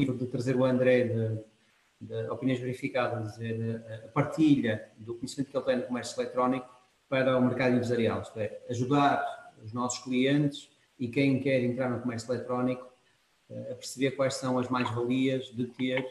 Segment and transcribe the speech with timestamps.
[0.00, 1.38] objetivo de trazer o André de,
[2.00, 6.68] de opiniões verificadas, dizer, a partilha do conhecimento que ele tem no comércio eletrónico
[7.08, 12.00] para o mercado empresarial, isto é, ajudar os nossos clientes e quem quer entrar no
[12.00, 12.88] comércio eletrónico
[13.50, 16.06] a perceber quais são as mais-valias de ter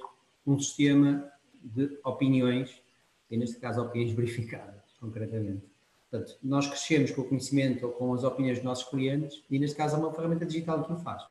[0.45, 1.31] um sistema
[1.63, 2.81] de opiniões,
[3.29, 5.63] e neste caso opiniões verificadas, concretamente.
[6.09, 9.77] Portanto, nós crescemos com o conhecimento ou com as opiniões dos nossos clientes e neste
[9.77, 11.23] caso é uma ferramenta digital que o faz.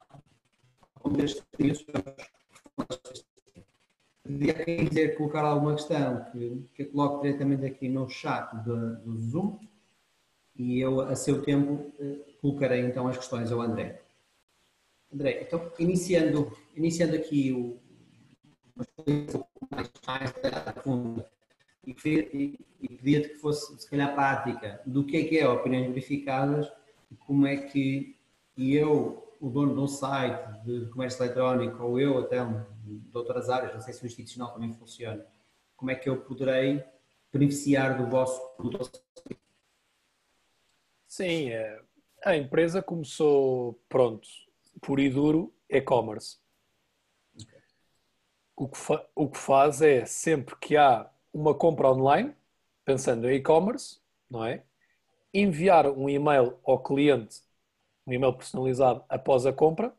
[4.29, 9.59] Podia dizer, colocar alguma questão que, que coloco diretamente aqui no chat do, do Zoom
[10.55, 14.03] e eu, a seu tempo, eh, colocarei então as questões ao André.
[15.11, 17.79] André, então, iniciando, iniciando aqui o,
[20.07, 20.35] mais,
[21.87, 25.89] e, e, e pedia-te que fosse, se calhar, prática do que é que é opiniões
[25.89, 26.71] verificadas
[27.11, 28.15] e como é que
[28.59, 32.39] eu, o dono de um site de comércio eletrónico, ou eu até
[32.89, 35.27] de outras áreas, não sei se o institucional também funciona,
[35.77, 36.85] como é que eu poderei
[37.33, 39.01] beneficiar do vosso produto?
[41.07, 41.81] Sim, é,
[42.25, 44.29] a empresa começou, pronto,
[44.81, 46.39] por e duro, e-commerce.
[48.57, 48.79] O, que
[49.15, 52.35] o que faz é, sempre que há uma compra online,
[52.85, 54.65] pensando em e-commerce, não é?
[55.33, 57.43] Enviar um e-mail ao cliente,
[58.07, 59.95] um e-mail personalizado após a compra.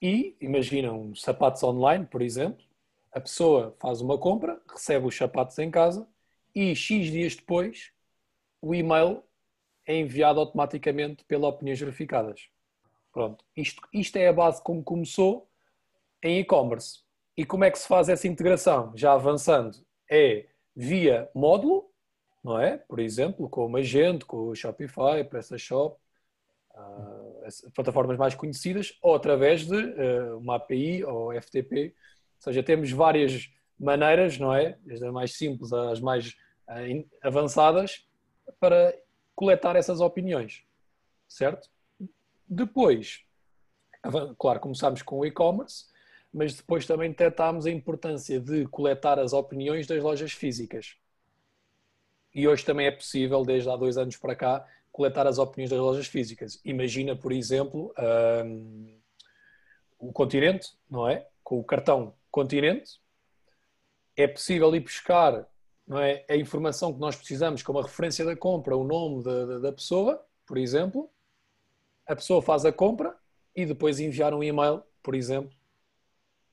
[0.00, 2.64] E, imagina, um sapatos online, por exemplo,
[3.12, 6.06] a pessoa faz uma compra, recebe os sapatos em casa
[6.54, 7.92] e X dias depois
[8.60, 9.22] o e-mail
[9.86, 12.48] é enviado automaticamente pela Opiniões Verificadas.
[13.12, 15.48] Pronto, isto, isto é a base como começou
[16.22, 17.00] em e-commerce.
[17.36, 18.92] E como é que se faz essa integração?
[18.96, 19.78] Já avançando,
[20.10, 21.90] é via módulo,
[22.42, 22.76] não é?
[22.76, 25.98] Por exemplo, com o Magento, com o Shopify, PrestaShop,
[27.44, 31.94] as plataformas mais conhecidas, ou através de uh, uma API ou FTP.
[32.36, 34.76] Ou seja, temos várias maneiras, não é?
[34.82, 36.36] Desde as mais simples às mais
[36.68, 38.06] uh, avançadas,
[38.58, 38.94] para
[39.34, 40.64] coletar essas opiniões,
[41.28, 41.68] certo?
[42.48, 43.24] Depois,
[44.38, 45.86] claro, começámos com o e-commerce,
[46.32, 50.96] mas depois também detectámos a importância de coletar as opiniões das lojas físicas.
[52.34, 54.66] E hoje também é possível, desde há dois anos para cá,
[54.96, 56.58] coletar as opiniões das lojas físicas.
[56.64, 57.92] Imagina, por exemplo,
[58.46, 58.98] um,
[59.98, 61.28] o continente, não é?
[61.44, 62.98] Com o cartão continente,
[64.16, 65.46] é possível ir buscar
[65.86, 69.58] não é, a informação que nós precisamos, como a referência da compra, o nome da,
[69.58, 71.10] da pessoa, por exemplo.
[72.06, 73.14] A pessoa faz a compra
[73.54, 75.54] e depois enviar um e-mail, por exemplo,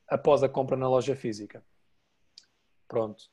[0.06, 1.64] após a compra na loja física.
[2.90, 3.24] Pronto.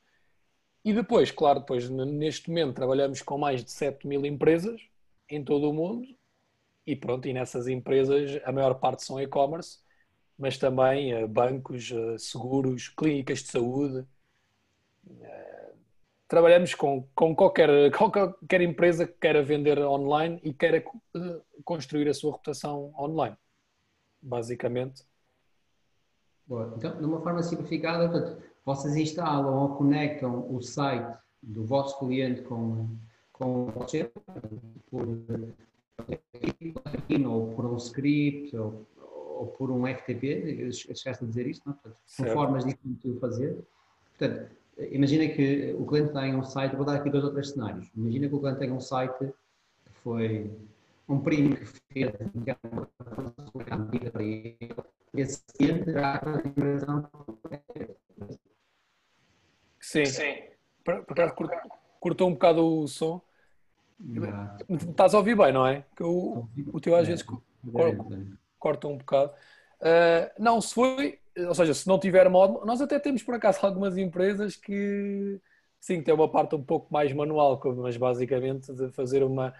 [0.84, 4.88] E depois, claro, depois neste momento trabalhamos com mais de 7 mil empresas
[5.30, 6.08] em todo o mundo
[6.86, 9.78] e pronto, e nessas empresas a maior parte são e-commerce,
[10.36, 14.06] mas também uh, bancos, uh, seguros, clínicas de saúde.
[15.06, 15.74] Uh,
[16.26, 20.82] trabalhamos com, com qualquer, qualquer empresa que queira vender online e queira
[21.64, 23.36] construir a sua reputação online,
[24.20, 25.04] basicamente.
[26.46, 26.74] Boa.
[26.76, 32.88] Então, de uma forma simplificada, vocês instalam ou conectam o site do vosso cliente com,
[33.40, 34.12] com você,
[34.90, 35.08] por
[37.26, 41.74] ou por um script, ou, ou por um FTP, esquece de dizer isto, não?
[41.74, 43.64] Portanto, são formas diferentes de fazer.
[44.18, 44.50] Portanto,
[44.90, 47.90] imagina que o cliente tem um site, vou dar aqui dois ou três cenários.
[47.96, 49.32] Imagina que o cliente tem um site que
[50.02, 50.50] foi
[51.08, 52.12] um primo que fez
[53.54, 54.58] uma medida para ele
[55.14, 57.10] esse terá a dimensão.
[59.80, 60.04] Sim.
[60.04, 60.34] Sim.
[60.84, 61.34] Por acaso
[61.98, 63.20] cortou um bocado o som.
[64.00, 64.56] Não.
[64.90, 65.84] Estás a ouvir bem, não é?
[65.94, 67.24] Que o, o teu às vezes
[68.58, 69.32] corta um bocado.
[69.80, 73.58] Uh, não, se foi, ou seja, se não tiver módulo, nós até temos por acaso
[73.62, 75.40] algumas empresas que
[75.78, 79.54] sim, tem uma parte um pouco mais manual, mas basicamente de fazer uma,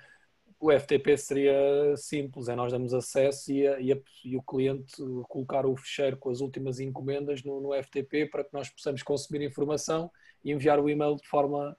[0.60, 4.94] o FTP seria simples, é nós damos acesso e, a, e, a, e, o cliente
[5.28, 9.42] colocar o fecheiro com as últimas encomendas no, no, FTP para que nós possamos consumir
[9.42, 10.10] informação
[10.44, 11.74] e enviar o e-mail de forma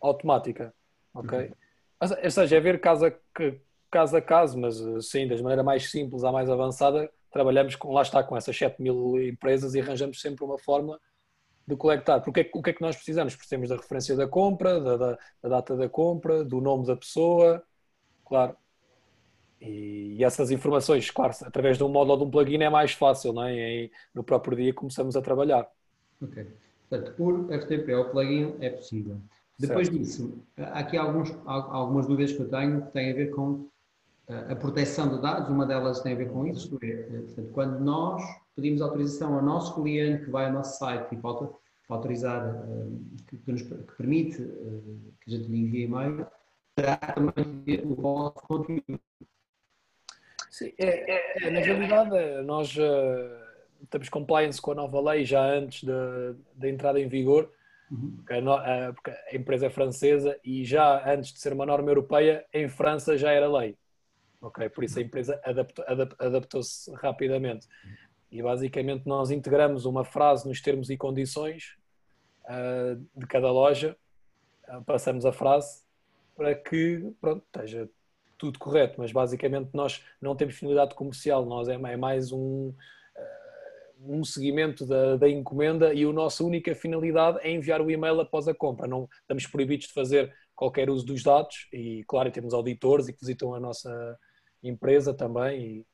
[0.00, 0.74] automática,
[1.14, 1.38] ok?
[1.38, 1.54] Uhum.
[2.02, 3.12] Ou seja, é ver caso a,
[3.88, 8.02] caso a caso, mas sim, da maneira mais simples à mais avançada, trabalhamos com, lá
[8.02, 10.98] está, com essas 7 mil empresas e arranjamos sempre uma forma
[11.66, 12.20] de coletar.
[12.20, 13.36] Porque o que é que nós precisamos?
[13.36, 17.62] Precisamos da referência da compra, da, da, da data da compra, do nome da pessoa,
[18.24, 18.56] claro.
[19.60, 22.92] E, e essas informações, claro, através de um módulo ou de um plugin é mais
[22.92, 23.54] fácil, não é?
[23.54, 25.70] E no próprio dia começamos a trabalhar.
[26.20, 26.44] Ok.
[26.90, 29.20] Portanto, por FTP ou plugin é possível.
[29.58, 29.98] Depois certo.
[29.98, 33.68] disso, há aqui alguns, algumas dúvidas que eu tenho que têm a ver com
[34.50, 36.78] a proteção de dados, uma delas tem a ver com isso.
[36.82, 38.22] É, portanto, quando nós
[38.54, 41.48] pedimos autorização ao nosso cliente que vai ao nosso site e para
[41.88, 42.64] autorizar,
[43.28, 46.26] que, que, nos, que permite que a gente lhe envie e-mail,
[46.74, 49.00] terá também o vosso conteúdo.
[50.50, 55.84] Sim, é, é, na realidade, nós uh, temos compliance com a nova lei já antes
[55.84, 57.50] da, da entrada em vigor,
[57.92, 58.16] uhum.
[58.16, 62.44] porque, a, porque, a, empresa é francesa e já antes de ser uma norma europeia,
[62.52, 63.76] em França já era lei.
[64.40, 65.84] Ok, por isso a empresa adaptou,
[66.18, 67.68] adaptou-se rapidamente.
[68.30, 71.76] E basicamente nós integramos uma frase nos termos e condições
[72.44, 73.96] uh, de cada loja,
[74.68, 75.82] uh, passamos a frase
[76.34, 77.88] para que pronto, esteja
[78.38, 82.74] tudo correto, mas basicamente nós não temos finalidade comercial, nós é, é mais um,
[84.06, 88.48] um seguimento da, da, encomenda e a nossa única finalidade é enviar o e-mail após
[88.48, 88.86] a compra.
[88.86, 93.20] Não estamos proibidos de fazer qualquer uso dos dados e, claro, temos auditores e que
[93.20, 94.18] visitam a nossa
[94.62, 95.86] empresa também e,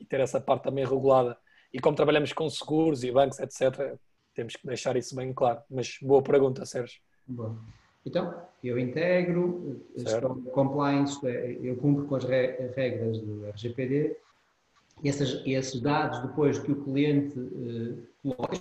[0.00, 1.36] e ter essa parte também regulada.
[1.72, 3.98] E como trabalhamos com seguros e bancos, etc.,
[4.34, 5.60] temos que deixar isso bem claro.
[5.70, 7.00] Mas boa pergunta, Sérgio.
[7.26, 7.56] Bom.
[8.04, 11.18] Então, eu integro, estou compliance,
[11.60, 14.16] eu cumpro com as regras do RGPD
[15.02, 18.56] e esses, dados, depois que o cliente uh, coloca,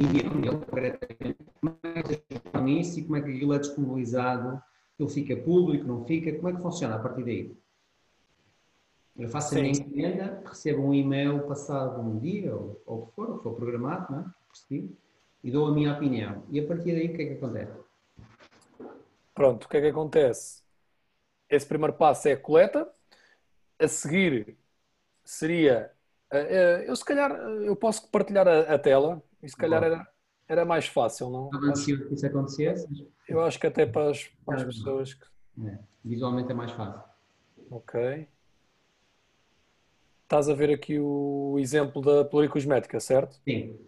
[0.00, 4.62] envia ele corretamente, como é que nisso e como é que aquilo é disponibilizado,
[4.98, 7.56] ele fica público, não fica, como é que funciona a partir daí?
[9.16, 13.14] Eu faço a minha encomenda, recebo um e-mail passado um dia, ou, ou o que
[13.14, 14.24] for, ou for programado, não é?
[14.48, 14.96] Percebi,
[15.42, 16.42] e dou a minha opinião.
[16.50, 17.78] E a partir daí o que é que acontece?
[19.34, 20.62] Pronto, o que é que acontece?
[21.48, 22.88] Esse primeiro passo é a coleta.
[23.78, 24.56] A seguir
[25.24, 25.90] seria.
[26.30, 30.06] Eh, eh, eu se calhar eu posso partilhar a, a tela e se calhar era,
[30.48, 31.46] era mais fácil, não?
[31.46, 33.08] Estava ansioso que isso acontecesse.
[33.28, 35.26] Eu acho que até para as, para as pessoas que.
[35.66, 35.78] É.
[36.04, 37.02] Visualmente é mais fácil.
[37.70, 38.28] Ok.
[40.24, 43.40] Estás a ver aqui o exemplo da pluricosmética, certo?
[43.44, 43.78] Sim.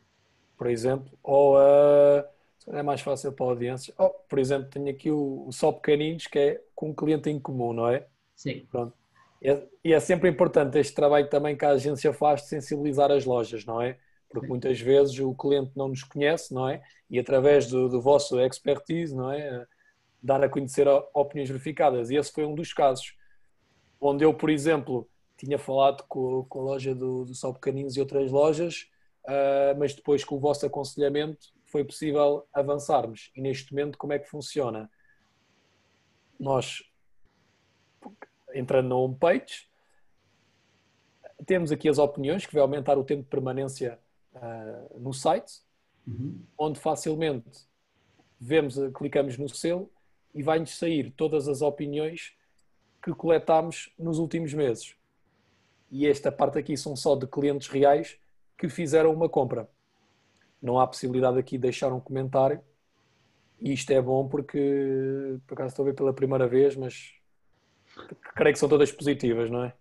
[0.56, 1.10] Por exemplo.
[1.22, 2.26] Ou a.
[2.68, 3.94] É mais fácil para audiências.
[3.98, 7.38] Oh, por exemplo, tenho aqui o, o Só Pequeninos, que é com um cliente em
[7.38, 8.06] comum, não é?
[8.34, 8.66] Sim.
[8.70, 8.92] Pronto.
[9.40, 13.10] E é, e é sempre importante este trabalho também que a agência faz de sensibilizar
[13.10, 13.98] as lojas, não é?
[14.28, 16.82] Porque muitas vezes o cliente não nos conhece, não é?
[17.08, 19.66] E através do, do vosso expertise, não é?
[20.22, 22.10] Dar a conhecer opiniões verificadas.
[22.10, 23.14] E esse foi um dos casos
[24.00, 28.30] onde eu, por exemplo, tinha falado com, com a loja do, do Pequeninos e outras
[28.30, 28.88] lojas,
[29.24, 33.30] uh, mas depois com o vosso aconselhamento foi possível avançarmos.
[33.36, 34.90] E neste momento, como é que funciona?
[36.38, 36.82] Nós,
[38.58, 39.68] entrando na homepage,
[41.44, 43.98] temos aqui as opiniões, que vai aumentar o tempo de permanência
[44.34, 45.60] uh, no site,
[46.06, 46.42] uhum.
[46.58, 47.66] onde facilmente
[48.40, 49.90] vemos, clicamos no selo
[50.34, 52.34] e vai-nos sair todas as opiniões
[53.02, 54.96] que coletámos nos últimos meses.
[55.90, 58.18] E esta parte aqui são só de clientes reais
[58.58, 59.68] que fizeram uma compra
[60.60, 62.60] não há possibilidade aqui de deixar um comentário.
[63.60, 67.14] E isto é bom porque, por acaso estou a ver pela primeira vez, mas
[68.34, 69.72] creio que são todas positivas, não é?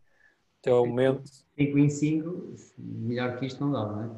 [0.62, 1.24] Até ao momento.
[1.58, 4.10] 5 em 5, melhor que isto não dá, não é?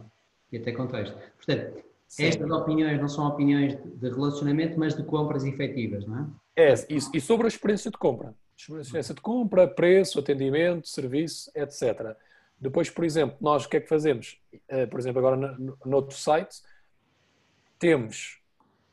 [0.51, 1.17] E até contexto.
[1.35, 2.25] Portanto, Sim.
[2.25, 6.19] estas opiniões não são opiniões de relacionamento, mas de compras efetivas, não
[6.55, 6.71] é?
[6.71, 8.33] É, e sobre a experiência de compra.
[8.55, 12.15] Experiência de compra, preço, atendimento, serviço, etc.
[12.59, 14.39] Depois, por exemplo, nós o que é que fazemos?
[14.53, 16.57] Uh, por exemplo, agora no, no outro site,
[17.77, 18.39] temos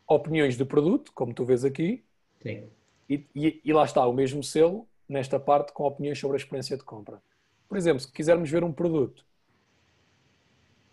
[0.07, 2.05] opiniões de produto, como tu vês aqui,
[2.43, 2.69] Sim.
[3.09, 6.77] E, e, e, lá está o mesmo selo nesta parte com opiniões sobre a experiência
[6.77, 7.23] de compra.
[7.69, 9.25] Por exemplo, se quisermos ver um produto,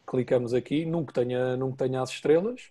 [0.07, 2.69] clicamos aqui, nunca tenha, nunca tenha as estrelas.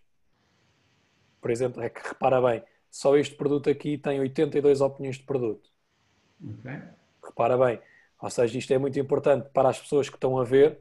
[1.40, 5.70] Por exemplo, é que repara bem, só este produto aqui tem 82 opiniões de produto.
[6.42, 6.82] Okay.
[7.24, 7.80] Repara bem,
[8.20, 10.78] ou seja, isto é muito importante para as pessoas que estão a ver,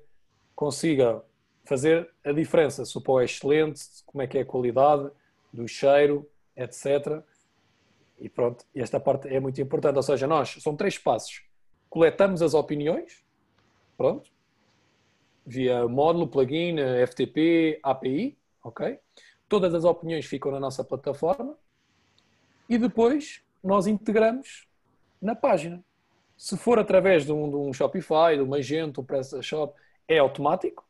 [0.55, 1.23] consiga
[1.63, 5.09] fazer a diferença, se o pó é excelente, como é que é a qualidade
[5.53, 7.23] do cheiro, etc.
[8.19, 9.95] E pronto, esta parte é muito importante.
[9.95, 11.43] Ou seja, nós, são três passos.
[11.89, 13.23] Coletamos as opiniões,
[13.97, 14.29] pronto,
[15.45, 16.75] via módulo, plugin,
[17.07, 18.99] FTP, API, ok?
[19.47, 21.57] Todas as opiniões ficam na nossa plataforma
[22.69, 24.67] e depois nós integramos
[25.21, 25.83] na página.
[26.37, 29.73] Se for através de um, de um Shopify, de um Magento, um PrestaShop,
[30.07, 30.87] é automático,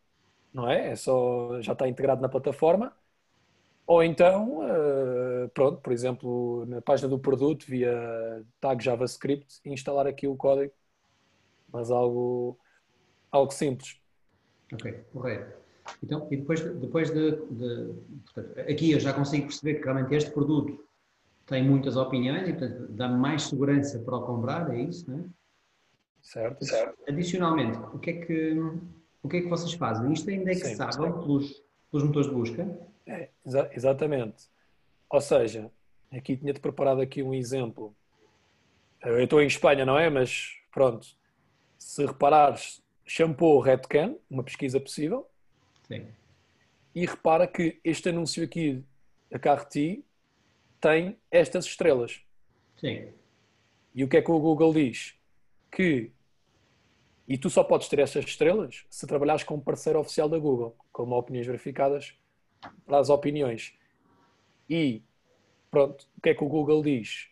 [0.54, 0.92] não é?
[0.92, 2.94] É só, já está integrado na plataforma.
[3.88, 10.27] Ou então, uh, pronto, por exemplo, na página do produto, via tag JavaScript, instalar aqui
[10.27, 10.74] o código,
[11.72, 12.58] mas algo,
[13.31, 14.00] algo simples.
[14.74, 15.58] Ok, correto.
[16.03, 17.93] Então, e depois, depois de, de
[18.25, 20.84] portanto, aqui eu já consigo perceber que realmente este produto
[21.46, 25.24] tem muitas opiniões e, portanto, dá mais segurança para o comprar, é isso, não é?
[26.22, 26.96] Certo, certo.
[27.08, 28.53] Adicionalmente, o que é que,
[29.24, 30.13] o que, é que vocês fazem?
[30.13, 32.79] Isto é indexável pelos, pelos motores de busca?
[33.08, 34.48] É, exa exatamente.
[35.10, 35.72] Ou seja,
[36.12, 37.96] aqui tinha-te preparado aqui um exemplo.
[39.01, 40.10] Eu estou em Espanha, não é?
[40.10, 41.08] Mas pronto,
[41.78, 45.28] se reparares, shampoo Redken, uma pesquisa possível.
[45.88, 46.08] Sim.
[46.94, 48.84] E repara que este anúncio aqui
[49.30, 50.06] da Carti
[50.80, 52.22] tem estas estrelas.
[52.78, 53.12] Sim.
[53.94, 55.16] E o que é que o Google diz?
[55.72, 56.12] Que
[57.30, 60.75] e tu só podes ter estas estrelas se trabalhares com um parceiro oficial da Google,
[60.92, 62.16] com opiniões verificadas
[62.88, 63.78] para as opiniões.
[64.70, 65.02] E
[65.72, 67.28] pronto, o que é que o Google diz?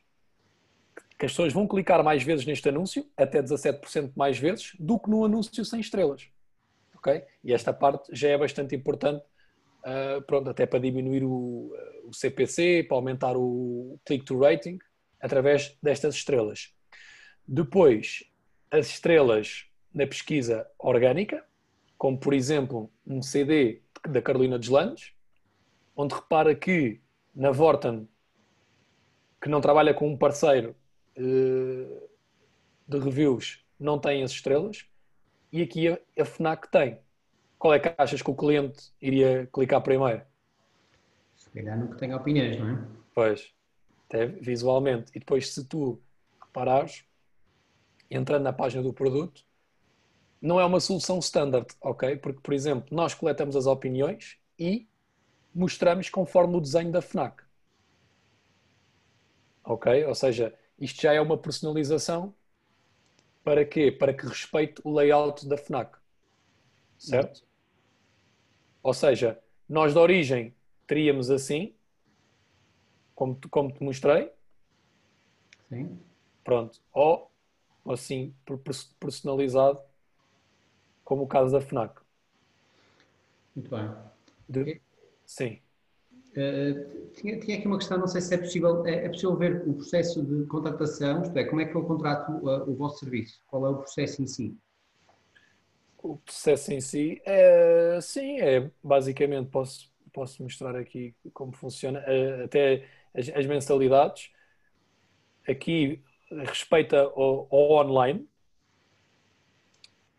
[1.18, 5.10] Que as pessoas vão clicar mais vezes neste anúncio, até 17% mais vezes, do que
[5.10, 6.30] no anúncio sem estrelas.
[6.96, 7.24] Ok?
[7.44, 9.24] E esta parte já é bastante importante,
[9.84, 11.74] uh, pronto, até para diminuir o,
[12.06, 14.80] o CPC, para aumentar o click-to rating,
[15.20, 16.74] através destas estrelas.
[17.48, 18.24] Depois,
[18.70, 21.44] as estrelas na pesquisa orgânica,
[21.98, 25.14] como por exemplo um CD da Carolina Deslandes,
[25.96, 27.02] onde repara que
[27.38, 28.10] na Vorten,
[29.40, 30.76] que não trabalha com um parceiro
[31.16, 32.10] uh,
[32.88, 34.88] de reviews, não tem as estrelas,
[35.52, 37.00] e aqui a, a FNAC tem.
[37.60, 40.24] Qual é que achas que o cliente iria clicar primeiro?
[41.36, 42.88] Se calhar no que tem opiniões, não é?
[43.14, 43.54] Pois,
[44.08, 45.12] até visualmente.
[45.16, 46.02] E depois, se tu
[46.42, 47.06] reparares,
[48.10, 49.46] entrando na página do produto,
[50.42, 52.16] não é uma solução standard, ok?
[52.18, 54.88] Porque, por exemplo, nós coletamos as opiniões e
[55.58, 57.44] mostramos conforme o desenho da FNAC.
[59.64, 60.06] Ok?
[60.06, 62.34] Ou seja, isto já é uma personalização
[63.44, 63.92] para quê?
[63.92, 65.98] Para que respeite o layout da FNAC.
[66.98, 67.44] Certo?
[68.84, 71.74] Ou seja, nós de origem teríamos assim,
[73.16, 74.32] como, como te mostrei.
[75.70, 76.00] Sim.
[76.44, 76.80] Pronto.
[76.94, 77.32] Ou
[77.90, 78.34] assim,
[79.00, 79.82] personalizado,
[81.04, 82.00] como o caso da FNAC.
[83.56, 83.96] Muito bem.
[84.48, 84.82] De...
[85.28, 85.60] Sim.
[86.32, 89.68] Uh, tinha, tinha, aqui uma questão, não sei se é possível, é, é, possível ver
[89.68, 93.44] o processo de contratação, isto é, como é que eu contrato uh, o vosso serviço?
[93.48, 94.58] Qual é o processo em si?
[95.98, 102.46] O processo em si, é, sim, é basicamente, posso, posso mostrar aqui como funciona, uh,
[102.46, 104.32] até as, as, mensalidades,
[105.48, 108.30] aqui respeita ao, ao online,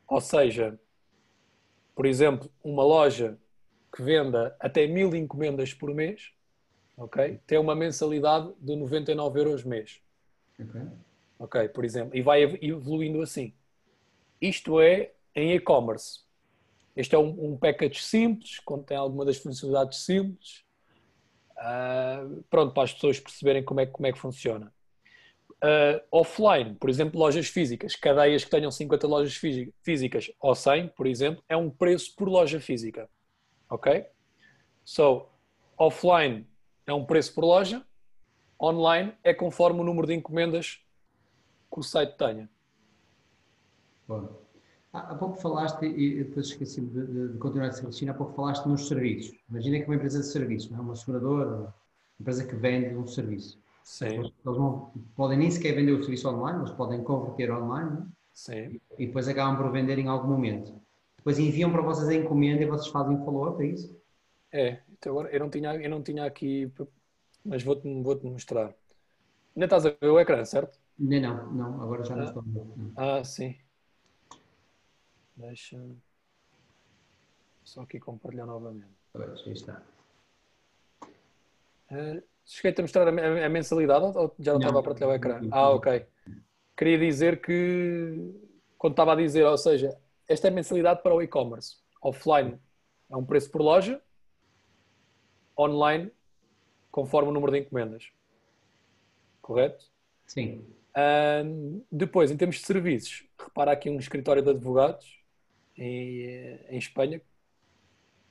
[0.07, 0.79] ou seja,
[1.95, 3.38] por exemplo, uma loja
[3.99, 6.31] que venda até mil encomendas por mês,
[6.97, 7.40] ok?
[7.45, 10.00] Tem uma mensalidade de 99 euros mês.
[10.61, 10.81] Ok.
[11.40, 12.17] Ok, por exemplo.
[12.17, 13.52] E vai evoluindo assim.
[14.40, 16.21] Isto é em e-commerce.
[16.95, 20.64] Este é um, um, package simples, contém alguma das funcionalidades simples.
[21.57, 24.73] Uh, pronto, para as pessoas perceberem como é, como é que funciona
[25.62, 29.35] uh, offline, por exemplo, lojas físicas, cadeias que tenham 50 lojas
[29.83, 33.09] físicas ou 100, por exemplo, é um preço por loja física.
[33.69, 34.07] Ok?
[34.85, 35.27] So,
[35.77, 36.47] offline
[36.87, 37.85] é um preço por loja,
[38.61, 40.81] online é conforme o número de encomendas
[41.71, 42.49] que o site tenha.
[44.07, 44.49] Bom.
[44.91, 48.65] Há pouco falaste, e depois esqueci de, de, de continuar esse raciocínio, há pouco falaste
[48.67, 49.39] nos serviços.
[49.51, 50.81] Imagina que é uma empresa de serviços, não é?
[50.81, 51.75] uma seguradora, uma
[52.19, 53.61] empresa que vende um serviço.
[53.85, 54.07] Sim.
[54.07, 58.07] Eles não, podem nem sequer vender o serviço online, eles podem converter online né?
[58.33, 58.81] Sim.
[58.99, 60.78] e depois acabam por vender em algum momento.
[61.29, 63.95] Depois enviam para vocês a encomenda e vocês fazem follow-up, é isso?
[64.51, 66.73] É, então agora eu não tinha, eu não tinha aqui,
[67.45, 68.75] mas vou-te vou mostrar.
[69.55, 70.79] Ainda estás a ver o ecrã, certo?
[70.99, 72.29] Não, não, não agora já não ah.
[72.29, 72.93] estou a ver.
[72.97, 73.55] Ah, sim.
[75.37, 75.79] Deixa.
[77.63, 78.97] Só aqui compartilhar novamente.
[79.13, 79.83] Pois, aí está.
[81.91, 85.15] Uh, Cheguei-te a mostrar a, a mensalidade ou já não, não estava a partilhar o
[85.15, 85.41] ecrã?
[85.51, 86.07] Ah, ok.
[86.75, 88.35] Queria dizer que,
[88.79, 89.95] quando estava a dizer, ou seja,
[90.29, 91.77] esta é a mensalidade para o e-commerce.
[92.03, 92.59] Offline
[93.11, 94.01] é um preço por loja,
[95.59, 96.13] online
[96.91, 98.11] conforme o número de encomendas.
[99.41, 99.85] Correto?
[100.27, 100.65] Sim.
[101.45, 105.19] Um, depois, em termos de serviços, repara aqui um escritório de advogados
[105.77, 107.21] em, em Espanha,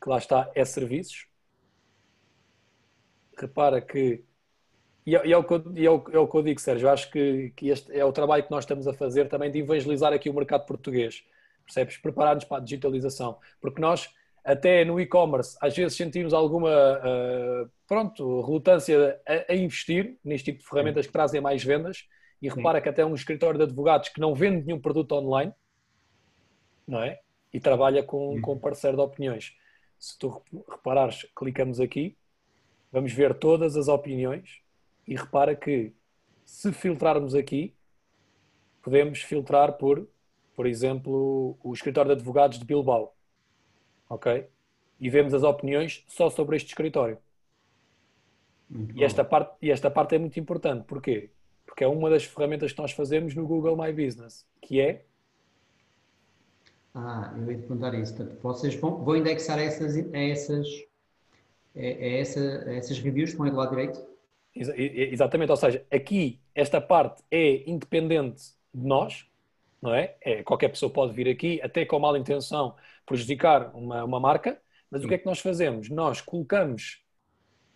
[0.02, 1.28] que lá está, é serviços
[3.38, 4.24] repara que.
[5.06, 6.90] E é, é, o, que eu, é, o, é o que eu digo, Sérgio.
[6.90, 10.12] Acho que, que este é o trabalho que nós estamos a fazer também de evangelizar
[10.12, 11.24] aqui o mercado português.
[11.68, 11.98] Percebes?
[11.98, 13.38] Preparar-nos para a digitalização.
[13.62, 14.10] Porque nós,
[14.44, 20.64] até no e-commerce, às vezes sentimos alguma uh, pronto, relutância a, a, investir neste tipo
[20.64, 22.08] de ferramentas que trazem mais vendas.
[22.42, 22.84] E repara Sim.
[22.84, 25.54] que até um escritório de advogados que não vende nenhum produto online,
[26.88, 27.20] não é?
[27.54, 29.54] E trabalha com, com um parceiro de opiniões.
[30.00, 32.16] Se tu reparares, clicamos aqui
[32.92, 34.62] Vamos ver todas as opiniões
[35.08, 35.94] e repara que
[36.46, 37.76] se filtrarmos aqui,
[38.82, 40.08] podemos filtrar por
[40.58, 43.16] por exemplo, o escritório de advogados de Bilbao,
[44.10, 44.50] ok?
[45.00, 47.20] E vemos as opiniões só sobre este escritório.
[48.96, 50.84] e esta, parte, e esta parte é muito importante.
[50.86, 51.30] Porquê?
[51.64, 55.06] Porque é uma das ferramentas que nós fazemos no Google My Business, que é
[56.96, 58.16] ah, eu ia te perguntar isso.
[58.16, 60.68] Portanto, vocês vão, vão indexar essas, essas,
[61.76, 64.04] essa, essas reviews que aí do lado direito?
[64.56, 68.42] Exatamente, ou seja, aqui esta parte é independente
[68.74, 69.28] de nós,
[69.82, 70.16] não é?
[70.22, 75.04] é qualquer pessoa pode vir aqui, até com mal intenção, prejudicar uma, uma marca, mas
[75.04, 75.90] o que é que nós fazemos?
[75.90, 77.04] Nós colocamos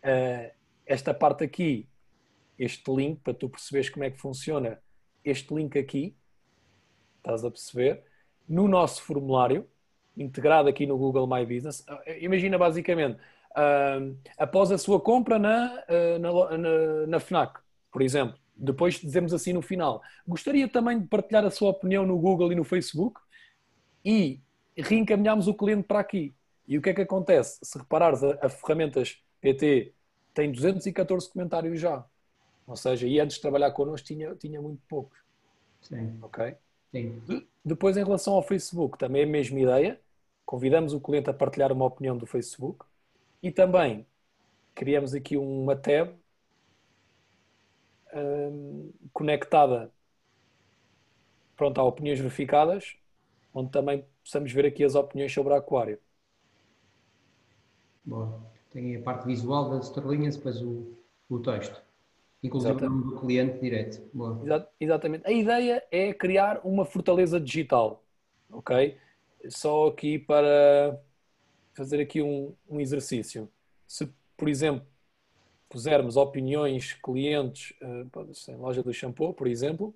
[0.03, 0.51] uh,
[0.86, 1.88] esta parte aqui,
[2.58, 4.81] este link, para tu perceberes como é que funciona
[5.24, 6.15] este link aqui,
[7.20, 8.03] estás a perceber?
[8.51, 9.65] no nosso formulário,
[10.17, 11.86] integrado aqui no Google My Business.
[12.20, 13.17] Imagina basicamente,
[13.51, 19.34] uh, após a sua compra na, uh, na, na, na, FNAC, por exemplo, depois dizemos
[19.34, 23.20] assim no final, gostaria também de partilhar a sua opinião no Google e no Facebook
[24.06, 24.39] e
[24.77, 26.34] reencaminhamos o cliente para aqui.
[26.68, 27.60] E o que é que acontece?
[27.63, 29.94] Se reparares, a, a ferramentas PT
[30.34, 32.06] tem 214 comentários já.
[32.68, 35.18] Ou seja, e antes de trabalhar connosco tinha, tinha muito poucos.
[35.82, 36.20] Sim.
[36.22, 36.56] Ok?
[36.91, 37.22] Sim.
[37.65, 40.00] Depois, em relação ao Facebook, também é a mesma ideia.
[40.46, 42.86] Convidamos o cliente a partilhar uma opinião do Facebook
[43.41, 44.06] e também
[44.75, 46.15] criamos aqui uma tab
[48.13, 49.91] um, conectada
[51.62, 52.96] pronto, a opiniões verificadas,
[53.53, 56.00] onde também possamos ver aqui as opiniões sobre o aquário.
[58.03, 58.41] Boa.
[58.72, 60.98] Tem a parte visual das estrelinhas, depois o,
[61.30, 61.80] o texto.
[62.41, 62.96] Inclusive Exatamente.
[62.96, 64.01] o nome do cliente direto.
[64.80, 65.27] Exatamente.
[65.27, 68.03] A ideia é criar uma fortaleza digital,
[68.51, 68.98] ok?
[69.48, 71.00] Só aqui para
[71.75, 73.48] fazer aqui um, um exercício.
[73.86, 74.84] Se, por exemplo,
[75.72, 79.96] pusermos opiniões, clientes, uh, loja do shampoo, por exemplo,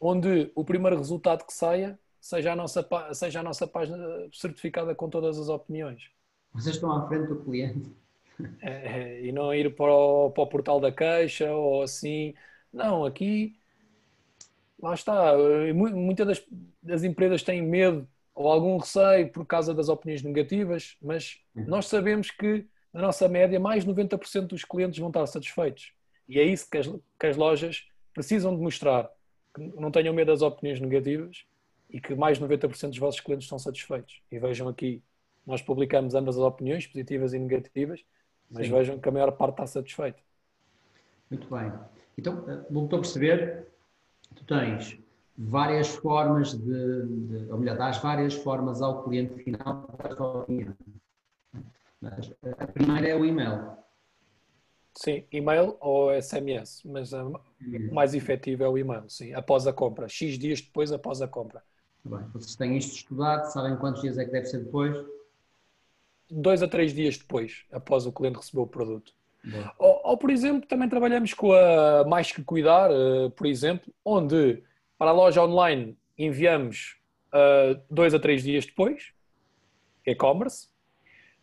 [0.00, 3.98] onde o primeiro resultado que saia seja a nossa, seja a nossa página
[4.32, 6.10] certificada com todas as opiniões.
[6.52, 7.90] Vocês estão à frente do cliente.
[8.60, 12.34] É, é, e não ir para o, para o portal da queixa ou assim.
[12.72, 13.54] Não, aqui
[14.82, 15.34] lá está.
[15.72, 16.46] Muitas das,
[16.82, 21.66] das, empresas têm medo ou algum receio por causa das opiniões negativas, mas uhum.
[21.66, 25.92] nós sabemos que, na nossa média, mais de 90% dos clientes vão estar satisfeitos.
[26.28, 29.10] E é isso que as, que as lojas precisam de mostrar.
[29.54, 31.44] Que não tenham medo das opiniões negativas
[31.90, 34.22] e que mais de 90% dos vossos clientes estão satisfeitos.
[34.30, 35.02] E vejam aqui,
[35.46, 38.04] nós publicamos ambas as opiniões, positivas e negativas,
[38.50, 38.72] mas Sim.
[38.72, 40.20] vejam que a maior parte está satisfeita.
[41.30, 41.72] Muito bem.
[42.16, 43.66] Então, voltou a perceber,
[44.34, 44.98] tu tens
[45.36, 50.42] várias formas de, de, ou melhor, dás várias formas ao cliente final para a tua
[50.42, 50.74] opinião.
[52.02, 53.76] Mas a primeira é o e-mail.
[54.94, 57.40] Sim, e-mail ou SMS, mas o
[57.92, 61.62] mais efetivo é o e-mail, sim, após a compra, X dias depois após a compra.
[62.04, 64.94] Bem, vocês têm isto estudado, sabem quantos dias é que deve ser depois?
[66.32, 69.12] dois a três dias depois, após o cliente receber o produto.
[69.78, 74.62] Ou, ou, por exemplo, também trabalhamos com a Mais Que Cuidar, uh, por exemplo, onde
[74.96, 76.96] para a loja online enviamos
[77.34, 79.12] uh, dois a três dias depois,
[80.06, 80.68] e-commerce,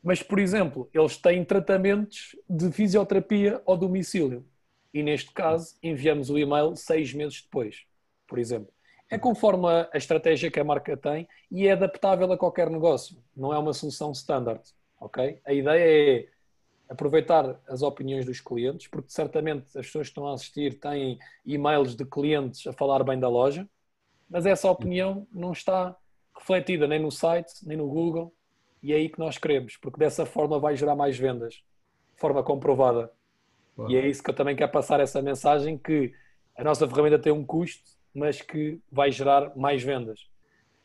[0.03, 4.45] mas, por exemplo, eles têm tratamentos de fisioterapia ao domicílio
[4.93, 7.83] e, neste caso, enviamos o e-mail seis meses depois,
[8.27, 8.71] por exemplo.
[9.12, 13.53] É conforme a, estratégia que a marca tem e é adaptável a qualquer negócio, não
[13.53, 14.62] é uma solução standard
[14.99, 15.39] ok?
[15.45, 16.27] A ideia é
[16.89, 21.95] aproveitar as opiniões dos clientes, porque certamente as pessoas que estão a assistir têm e-mails
[21.95, 23.67] de clientes a falar bem da loja,
[24.29, 25.95] mas essa opinião não está
[26.35, 28.33] refletida nem no site, nem no Google,
[28.81, 32.43] e é aí que nós queremos, porque dessa forma vai gerar mais vendas, de forma
[32.43, 33.11] comprovada.
[33.87, 36.13] E é isso que eu também quero passar essa mensagem que
[36.57, 40.27] a nossa ferramenta tem um custo, mas que vai gerar mais vendas.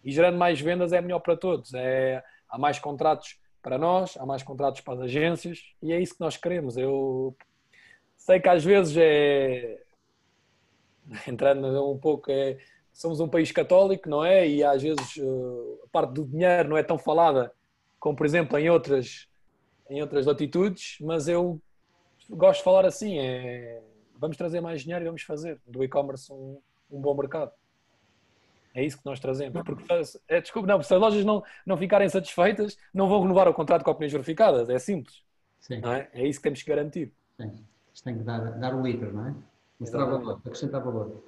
[0.04, 1.74] E gerando mais vendas é melhor para todos.
[1.74, 6.14] É, há mais contratos para nós, há mais contratos para as agências e é isso
[6.14, 6.76] que nós queremos.
[6.76, 7.34] Eu
[8.16, 9.82] sei que às vezes é
[11.26, 12.58] entrando um pouco é
[12.92, 14.46] somos um país católico, não é?
[14.46, 17.52] E às vezes uh, a parte do dinheiro não é tão falada
[18.04, 19.26] como, por exemplo, em outras
[19.88, 21.58] em outras latitudes, mas eu
[22.28, 23.82] gosto de falar assim, é
[24.20, 27.50] vamos trazer mais dinheiro e vamos fazer do e-commerce um, um bom mercado.
[28.74, 29.62] É isso que nós trazemos.
[29.62, 29.84] Porque,
[30.28, 33.82] é, desculpa, não, se as lojas não, não ficarem satisfeitas, não vão renovar o contrato
[33.82, 34.68] com opiniões verificadas.
[34.68, 35.22] É simples.
[35.70, 36.08] É?
[36.12, 37.10] é isso que temos que garantir.
[37.40, 37.64] Sim.
[37.94, 39.34] Isto tem que dar, dar o litro, não é?
[39.80, 41.24] Mostrar valor, acrescentar valor.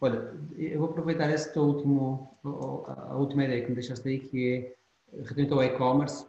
[0.00, 4.74] Olha, eu vou aproveitar esse teu último, a última ideia que me deixaste aí, que
[5.12, 6.26] relativamente ao e-commerce.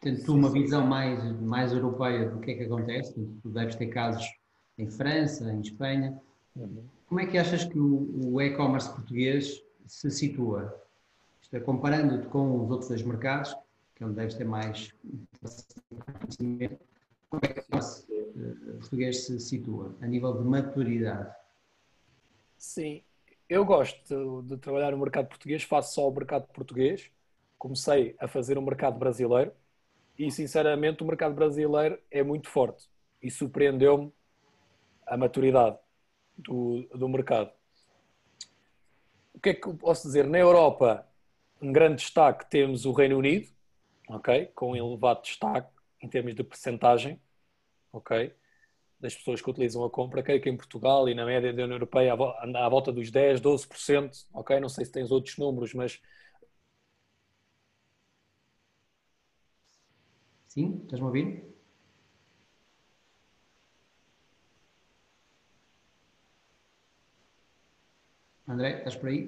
[0.00, 3.86] Tendo tu uma visão mais, mais europeia do que é que acontece, tu deves ter
[3.86, 4.26] casos
[4.76, 6.20] em França, em Espanha.
[6.54, 6.84] Uhum.
[7.08, 10.82] Como é que achas que o, o e-commerce português se situa?
[11.40, 13.54] Isto é, comparando-te com os outros dois mercados,
[13.94, 14.92] que é onde deves ter mais
[16.20, 16.78] conhecimento,
[17.30, 21.34] como é que o uh, português se situa a nível de maturidade?
[22.56, 23.02] Sim,
[23.48, 27.10] eu gosto de, de, trabalhar no mercado português, faço só o mercado português.
[27.58, 29.52] Comecei a fazer o mercado brasileiro
[30.18, 32.88] e, sinceramente, o mercado brasileiro é muito forte
[33.22, 34.12] e surpreendeu-me
[35.06, 35.78] a maturidade
[36.36, 37.50] do, do mercado.
[39.32, 40.26] O que é que eu posso dizer?
[40.26, 41.06] Na Europa,
[41.60, 43.48] um grande destaque temos o Reino Unido,
[44.08, 44.46] ok?
[44.54, 47.20] Com um elevado destaque em termos de percentagem,
[47.92, 48.32] ok?
[49.04, 51.76] Das pessoas que utilizam a compra, creio que em Portugal e na média da União
[51.76, 54.58] Europeia anda à volta dos 10, 12%, ok?
[54.60, 56.00] Não sei se tens outros números, mas.
[60.52, 61.26] Sim, estás-me a ouvir?
[68.52, 69.20] André, estás por aí?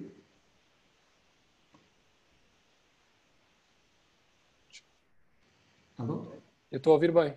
[5.99, 6.33] Alô?
[6.71, 7.37] Eu estou a ouvir bem.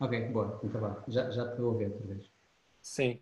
[0.00, 1.04] Ok, boa, então vá.
[1.06, 2.30] Já, já estou a ouvir outra vez.
[2.80, 3.20] Sim.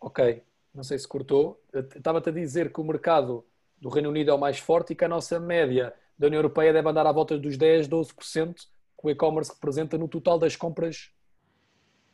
[0.00, 0.42] Ok.
[0.74, 1.62] Não sei se cortou.
[1.72, 3.44] Estava-te a dizer que o mercado
[3.80, 6.72] do Reino Unido é o mais forte e que a nossa média da União Europeia
[6.72, 11.12] deve andar à volta dos 10, 12% que o e-commerce representa no total das compras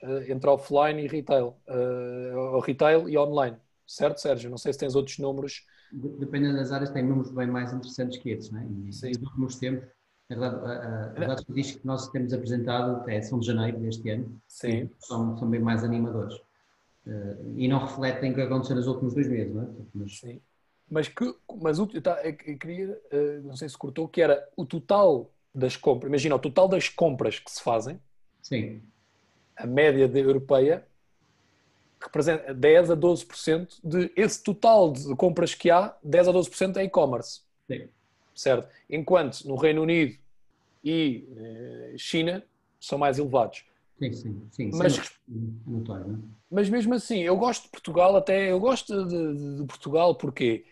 [0.03, 1.57] uh, entre offline e retail.
[1.67, 3.57] Uh, retail e online.
[3.87, 4.51] Certo, Sérgio?
[4.51, 5.67] Não sei se tens outros números.
[5.91, 8.67] Dependendo das áreas, tem números bem mais interessantes que esses, não é?
[8.67, 9.09] E Sim.
[9.09, 9.89] nos últimos tempos,
[10.37, 14.41] na verdade, os que nós temos apresentado até são de janeiro deste ano.
[14.47, 14.91] Sim.
[14.99, 16.35] São, são bem mais animadores.
[17.07, 19.67] Uh, e não refletem o que aconteceu nos últimos dois meses, não é?
[19.95, 20.19] Mas...
[20.19, 20.41] Sim.
[20.91, 24.65] Mas, que, mas o, tá, eu queria, uh, não sei se cortou, que era o
[24.65, 28.01] total das compras, imagina, o total das compras que se fazem,
[28.43, 28.83] Sim.
[29.57, 30.87] a média da europeia
[32.01, 36.85] representa 10 a 12% de esse total de compras que há, 10 a 12% é
[36.85, 37.43] e-commerce.
[38.39, 38.69] Certo?
[38.89, 40.17] Enquanto no Reino Unido
[40.85, 42.45] e eh, China
[42.79, 43.65] são mais elevados.
[43.99, 44.71] Sim, sim, sim.
[44.75, 45.03] Mas, é
[45.67, 46.19] notório, não é?
[46.49, 50.65] mas mesmo assim, eu gosto de Portugal, até eu gosto de, de Portugal porque,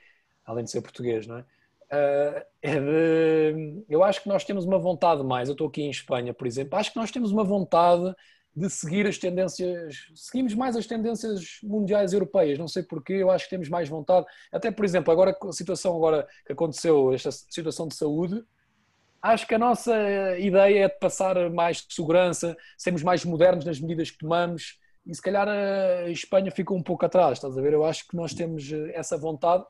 [0.45, 1.41] além de ser português, não é?
[1.41, 5.49] Uh, é de, eu acho que nós temos uma vontade mais.
[5.49, 6.79] Eu estou aqui em Espanha, por exemplo.
[6.79, 8.15] Acho que nós temos uma vontade
[8.57, 13.45] de seguir as tendências, seguimos mais as tendências mundiais europeias, não sei porquê, eu acho
[13.45, 17.87] que temos mais vontade, até por exemplo, agora a situação agora que aconteceu, esta situação
[17.87, 18.43] de saúde,
[19.21, 19.95] acho que a nossa
[20.39, 25.21] ideia é de passar mais segurança, sermos mais modernos nas medidas que tomamos, e se
[25.21, 27.75] calhar a Espanha ficou um pouco atrás, estás a ver?
[27.75, 29.65] Eu acho que nós temos essa vontade,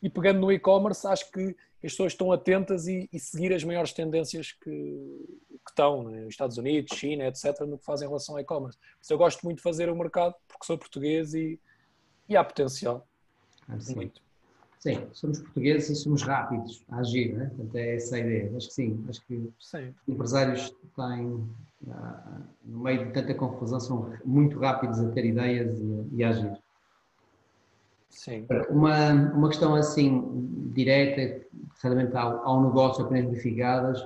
[0.00, 3.92] e pegando no e-commerce, acho que as pessoas estão atentas e, e seguir as maiores
[3.92, 6.26] tendências que, que estão nos né?
[6.28, 8.78] Estados Unidos, China, etc., no que fazem em relação ao e-commerce.
[9.08, 11.58] eu gosto muito de fazer o mercado porque sou português e,
[12.28, 13.06] e há potencial.
[13.68, 13.94] Ah, sim.
[13.94, 14.20] Muito.
[14.80, 17.46] Sim, somos portugueses e somos rápidos a agir, né?
[17.46, 18.56] Portanto, é essa a ideia.
[18.56, 19.94] Acho que sim, acho que sim.
[20.06, 21.48] empresários têm,
[21.90, 26.28] ah, no meio de tanta confusão, são muito rápidos a ter ideias e, e a
[26.30, 26.58] agir.
[28.10, 28.46] Sim.
[28.70, 30.22] Uma, uma questão assim,
[30.74, 31.46] direta,
[31.82, 34.02] relativamente ao, ao negócio, opiniões verificadas,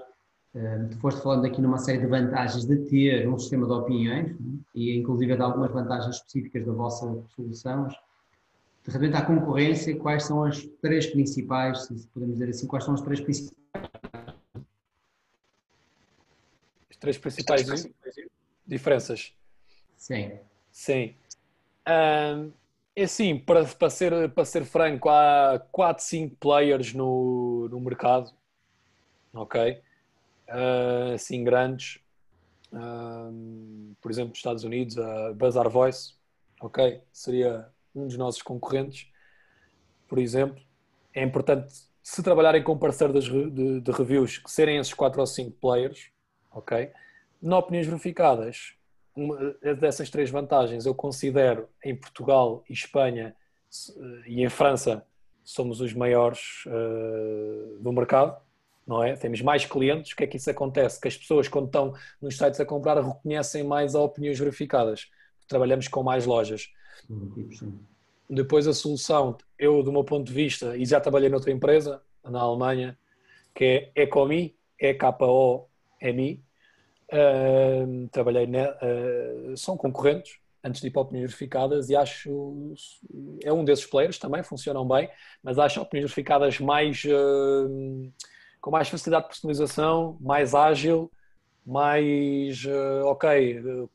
[0.91, 4.59] tu foste falando aqui numa série de vantagens de ter um sistema de opiniões né?
[4.75, 7.88] e inclusive de algumas vantagens específicas da vossa solução.
[8.85, 12.95] De repente, à concorrência, quais são as três principais, se podemos dizer assim, quais são
[12.95, 13.57] as três principais?
[16.91, 17.65] As três principais
[18.67, 19.33] diferenças?
[19.97, 20.33] Sim.
[20.71, 21.15] Sim.
[21.88, 22.53] Um,
[22.94, 28.31] é assim, para, para, ser, para ser franco, há 4, 5 players no, no mercado,
[29.33, 29.83] ok?
[30.52, 31.98] uh, assim grandes,
[32.72, 36.14] uh, por exemplo, nos Estados Unidos, a Bazaar Voice,
[36.61, 39.09] ok, seria um dos nossos concorrentes,
[40.09, 40.62] por exemplo.
[41.14, 45.50] É importante, se trabalharem com parceiros de, de reviews, que serem esses 4 ou 5
[45.61, 46.11] players,
[46.50, 46.90] ok?
[47.40, 48.74] Não opiniões verificadas,
[49.14, 53.35] uma dessas três vantagens eu considero em Portugal e Espanha
[54.27, 55.05] e em França
[55.44, 58.40] somos os maiores uh, do mercado,
[58.87, 59.14] não é?
[59.14, 61.01] Temos mais clientes, o que é que isso acontece?
[61.01, 65.09] Que as pessoas, quando estão nos sites a comprar, reconhecem mais opiniões verificadas.
[65.48, 66.70] Trabalhamos com mais lojas.
[68.29, 72.40] Depois a solução, eu do meu ponto de vista, e já trabalhei noutra empresa, na
[72.40, 72.96] Alemanha,
[73.55, 76.42] que é Ecomi, E-K-O-M-I,
[78.11, 82.75] trabalhei, ne, uh, são concorrentes, antes de ir para opiniões verificadas e acho
[83.42, 85.11] é um desses players também funcionam bem
[85.42, 88.12] mas acho opiniões verificadas mais uh,
[88.61, 91.11] com mais facilidade de personalização, mais ágil,
[91.66, 93.90] mais uh, ok, uh,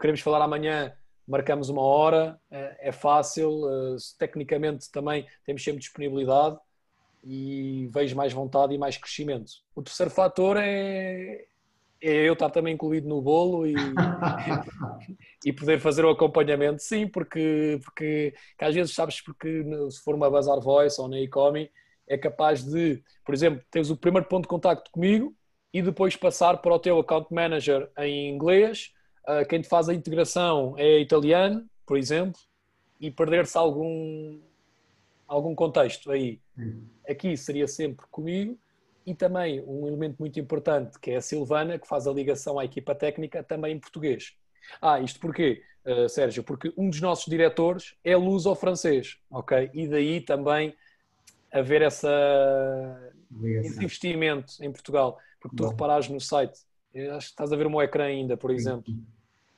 [0.00, 0.94] queremos falar amanhã,
[1.28, 3.62] marcamos uma hora, é, é fácil,
[4.18, 6.58] tecnicamente também temos sempre disponibilidade,
[7.22, 9.50] e vejo mais vontade e mais crescimento.
[9.74, 11.44] O terceiro fator é
[12.06, 13.74] eu estar também incluído no bolo e,
[15.44, 20.30] e poder fazer o acompanhamento, sim, porque, porque às vezes sabes porque se for uma
[20.30, 21.70] Bazar Voice ou na Ecomi
[22.06, 25.34] é capaz de, por exemplo, teres o primeiro ponto de contacto comigo
[25.72, 28.92] e depois passar para o teu account manager em inglês,
[29.26, 32.38] uh, quem te faz a integração é italiano, por exemplo,
[33.00, 34.40] e perder-se algum,
[35.26, 36.38] algum contexto aí.
[37.08, 38.58] Aqui seria sempre comigo
[39.06, 42.64] e também um elemento muito importante que é a Silvana, que faz a ligação à
[42.64, 44.34] equipa técnica também em português.
[44.80, 46.42] Ah, isto porquê, uh, Sérgio?
[46.42, 49.70] Porque um dos nossos diretores é luso-francês, ok?
[49.74, 50.74] E daí também
[51.52, 53.12] haver essa,
[53.42, 55.18] esse investimento em Portugal.
[55.40, 55.70] Porque tu Bom.
[55.70, 56.58] reparares no site,
[57.12, 58.92] acho que estás a ver o meu ecrã ainda, por exemplo.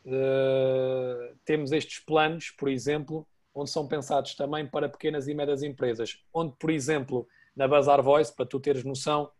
[0.04, 6.22] Uh, temos estes planos, por exemplo, onde são pensados também para pequenas e médias empresas.
[6.32, 9.30] Onde, por exemplo, na Bazar Voice, para tu teres noção,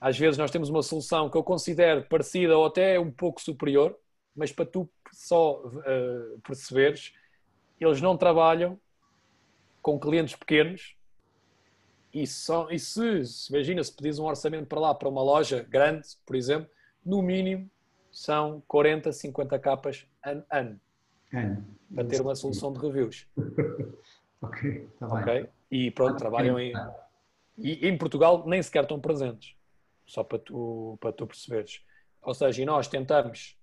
[0.00, 3.96] às vezes nós temos uma solução que eu considero parecida ou até um pouco superior,
[4.34, 7.12] mas para tu só uh, perceberes,
[7.78, 8.80] eles não trabalham
[9.82, 10.96] com clientes pequenos
[12.12, 15.62] e, só, e se, se imagina, se pedis um orçamento para lá, para uma loja
[15.62, 16.68] grande, por exemplo,
[17.04, 17.70] no mínimo
[18.10, 20.44] são 40, 50 capas ano.
[20.50, 20.80] ano
[21.94, 23.26] para ter uma solução de reviews.
[24.42, 25.22] ok, está bem.
[25.22, 25.48] Okay?
[25.70, 26.72] E pronto, trabalham em.
[27.60, 29.54] E em Portugal nem sequer estão presentes,
[30.06, 31.82] só para tu, para tu perceberes.
[32.22, 33.56] Ou seja, e nós tentamos,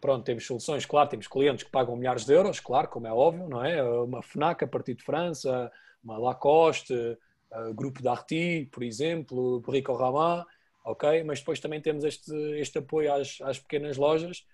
[0.00, 3.48] pronto, temos soluções, claro, temos clientes que pagam milhares de euros, claro, como é óbvio,
[3.48, 3.82] não é?
[3.82, 5.70] Uma FNAC a partir de França,
[6.02, 10.46] uma Lacoste, uh, Grupo Darty, por exemplo, Brico Ramat,
[10.84, 11.22] ok?
[11.24, 14.46] Mas depois também temos este, este apoio às, às pequenas lojas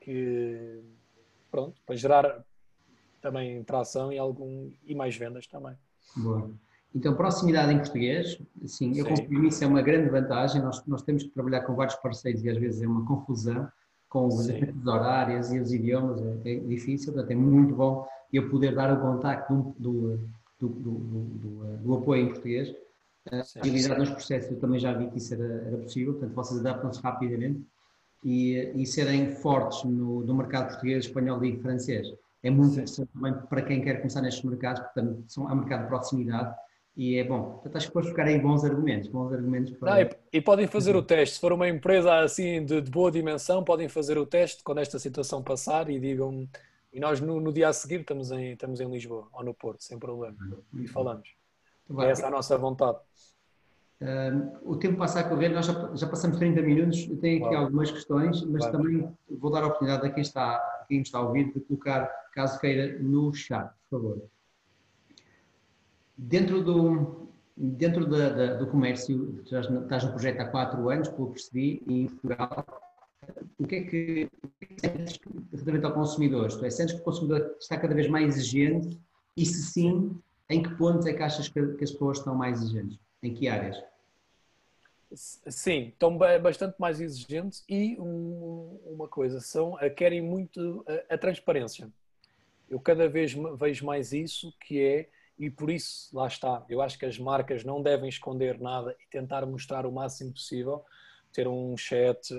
[0.00, 0.82] que
[1.50, 2.44] pronto, para gerar
[3.20, 5.76] também tração e, algum, e mais vendas também.
[6.16, 6.50] Boa.
[6.94, 10.62] Então, proximidade em português, sim, eu confio isso é uma grande vantagem.
[10.62, 13.68] Nós, nós temos que trabalhar com vários parceiros e às vezes é uma confusão
[14.08, 14.48] com os
[14.86, 19.00] horários e os idiomas, é, é, difícil, portanto é muito bom eu poder dar o
[19.00, 20.20] contacto do,
[20.60, 22.72] do, do, do apoio em português.
[23.32, 26.60] A agilidade nos processos, eu também já vi que isso era, era possível, portanto vocês
[26.60, 27.60] adaptam-se rapidamente
[28.22, 32.06] e, e serem fortes no, no mercado português, espanhol e francês.
[32.40, 35.82] É muito interessante também para quem quer começar nestes mercados, portanto, são, é um mercado
[35.82, 36.54] de proximidade
[36.96, 37.54] e é bom.
[37.54, 39.90] Portanto, acho que depois ficar aí bons argumentos, bons argumentos para...
[39.90, 41.34] Não, e, e, podem fazer o teste.
[41.34, 44.98] Se for uma empresa assim de, de, boa dimensão, podem fazer o teste quando esta
[44.98, 46.48] situação passar e digam...
[46.92, 49.82] E nós no, no dia a seguir estamos em, estamos em Lisboa ou no Porto,
[49.82, 50.36] sem problema.
[50.74, 51.28] E falamos.
[51.98, 52.98] É essa a nossa vontade.
[54.62, 57.90] O tempo passa a correr, nós já, já, passamos 30 minutos, eu tenho aqui algumas
[57.90, 61.52] questões, mas também vou dar a oportunidade a quem está, a quem está a ouvir
[61.52, 64.22] de colocar, caso queira, no chat, por favor.
[66.16, 71.28] Dentro do, dentro da, da, do comércio, estás, estás no projeto há 4 anos, pelo
[71.28, 72.66] que percebi, em Portugal,
[73.58, 76.48] o que é que, é que sentes relativamente ao consumidor?
[76.48, 78.98] Isto é, sentes que o consumidor está cada vez mais exigente
[79.36, 80.16] e se sim,
[80.48, 82.98] em que pontos é que achas que, que as pessoas estão mais exigentes?
[83.22, 83.82] Em que áreas?
[85.14, 91.88] Sim, estão bastante mais exigentes e um, uma coisa, são, querem muito a, a, transparência.
[92.68, 96.98] Eu cada vez vejo mais isso, que é, e por isso, lá está, eu acho
[96.98, 100.84] que as marcas não devem esconder nada e tentar mostrar o máximo possível,
[101.32, 102.32] ter um chat,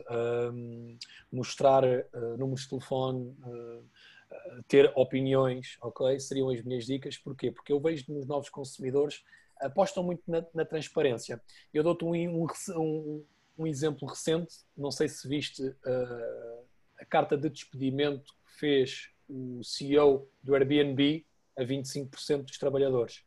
[0.53, 0.97] um,
[1.31, 3.85] mostrar uh, números de telefone, uh,
[4.67, 6.17] ter opiniões, ok?
[6.19, 7.17] Seriam as minhas dicas.
[7.17, 7.51] Porquê?
[7.51, 9.21] Porque eu vejo nos novos consumidores
[9.59, 11.41] apostam muito na, na transparência.
[11.73, 12.13] Eu dou-te um,
[12.75, 13.25] um,
[13.57, 16.65] um, exemplo recente, não sei se viste uh,
[16.99, 21.25] a carta de despedimento que fez o CEO do Airbnb
[21.57, 23.23] a 25% dos trabalhadores.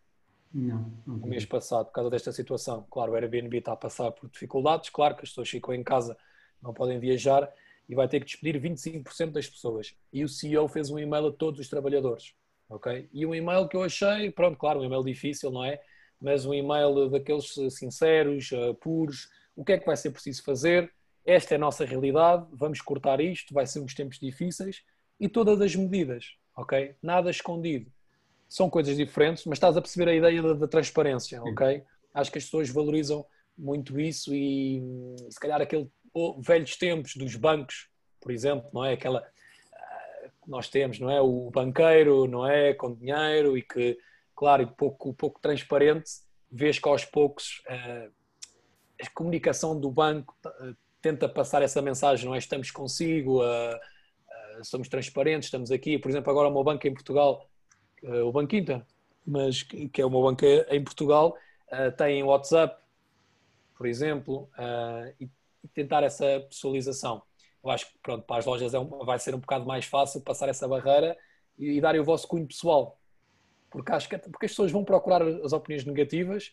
[0.53, 2.87] Não, não no mês passado, por causa desta situação.
[2.91, 6.17] Claro, o Airbnb está a passar por dificuldades, claro que as pessoas ficam em casa,
[6.63, 7.53] não podem viajar
[7.89, 9.95] e vai ter que despedir 25% das pessoas.
[10.13, 12.35] E o CEO fez um e-mail a todos os trabalhadores.
[12.69, 13.09] ok?
[13.13, 15.81] E um e-mail que eu achei, pronto, claro, um e-mail difícil, não é?
[16.21, 19.31] mas um e-mail daqueles sinceros, eh, puros.
[19.55, 20.93] O que é que vai ser preciso fazer?
[21.25, 24.83] Esta é a nossa realidade, vamos cortar isto, vai ser uns tempos difíceis
[25.21, 26.95] e todas as medidas, ok?
[27.03, 27.93] Nada escondido.
[28.49, 31.83] São coisas diferentes, mas estás a perceber a ideia da, da transparência, ok?
[32.15, 33.25] Acho que as pessoas valorizam
[33.57, 34.81] muito isso e
[35.29, 37.89] se calhar aquele oh, velhos tempos dos bancos,
[38.21, 38.93] por exemplo, não é?
[38.93, 41.21] Aquela uh, nós temos, não é?
[41.21, 42.73] O banqueiro, não é?
[42.73, 43.99] Com dinheiro e que
[44.35, 46.11] claro, e pouco, pouco transparente,
[46.51, 48.13] vês que aos poucos uh,
[49.01, 52.39] a comunicação do banco uh, tenta passar essa mensagem, não é?
[52.39, 53.41] Estamos consigo,
[54.65, 55.97] somos transparentes, estamos aqui.
[55.97, 57.49] Por exemplo, agora o meu banco em Portugal,
[58.03, 58.83] o Banco Inter,
[59.27, 61.37] mas que é o meu banco em Portugal,
[61.97, 62.81] tem WhatsApp,
[63.79, 65.31] por exemplo, uh, e,
[65.73, 67.23] tentar essa pessoalização.
[67.63, 70.21] Eu acho que pronto, para as lojas é um, vai ser um bocado mais fácil
[70.21, 71.17] passar essa barreira
[71.57, 72.99] e, e darem o vosso cunho pessoal.
[73.71, 76.53] Porque acho que porque as pessoas vão procurar as opiniões negativas,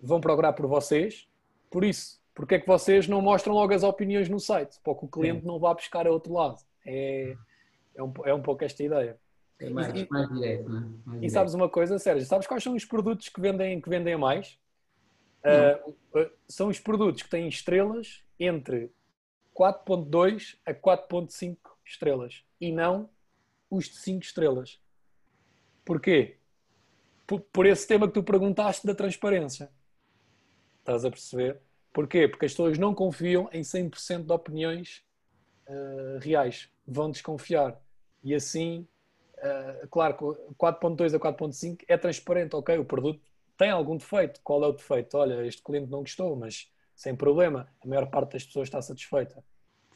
[0.00, 1.26] vão procurar por vocês,
[1.70, 4.78] por isso, porque é que vocês não mostram logo as opiniões no site?
[4.84, 5.46] Para que o cliente Sim.
[5.46, 6.62] não vá buscar a outro lado.
[6.86, 7.34] É,
[7.94, 9.18] é, um, é um pouco esta ideia.
[9.60, 10.80] É mais, e, mais direto, não é?
[10.80, 11.32] Mais e direto.
[11.32, 12.26] sabes uma coisa, Sérgio?
[12.26, 14.58] Sabes quais são os produtos que vendem, que vendem a mais?
[15.44, 18.90] Uh, são os produtos que têm estrelas entre
[19.54, 23.08] 4.2 a 4.5 estrelas e não
[23.70, 24.80] os de 5 estrelas.
[25.84, 26.36] Porquê?
[27.26, 29.70] Por, por esse tema que tu perguntaste da transparência.
[30.80, 31.60] Estás a perceber?
[31.92, 32.26] Porquê?
[32.28, 35.02] Porque as pessoas não confiam em 100% de opiniões
[35.68, 36.68] uh, reais.
[36.86, 37.80] Vão desconfiar.
[38.22, 38.86] E assim,
[39.42, 40.14] uh, claro,
[40.58, 42.78] 4.2 a 4.5 é transparente, ok?
[42.78, 43.20] O produto
[43.56, 44.40] tem algum defeito.
[44.42, 45.16] Qual é o defeito?
[45.16, 49.42] Olha, este cliente não gostou, mas sem problema, a maior parte das pessoas está satisfeita.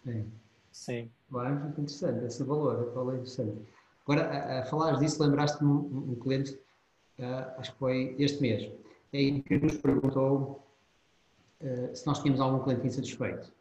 [0.04, 0.32] Sim.
[0.74, 1.10] Sim.
[1.30, 3.62] Agora é muito interessante, esse valor, é interessante.
[4.02, 6.52] Agora, a, a falar disso, lembraste-me um, um cliente,
[7.18, 8.72] uh, acho que foi este mês,
[9.12, 10.66] em que nos perguntou
[11.60, 13.52] uh, se nós tínhamos algum cliente insatisfeito.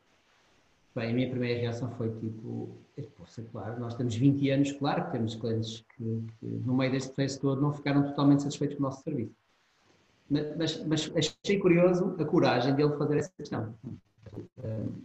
[0.95, 2.75] Bem, a minha primeira reação foi tipo,
[3.17, 7.09] poxa, claro, nós temos 20 anos, claro que temos clientes que, que, no meio deste
[7.09, 9.35] processo todo não ficaram totalmente satisfeitos com o nosso serviço.
[10.29, 13.73] Mas, mas achei curioso a coragem dele fazer essa questão.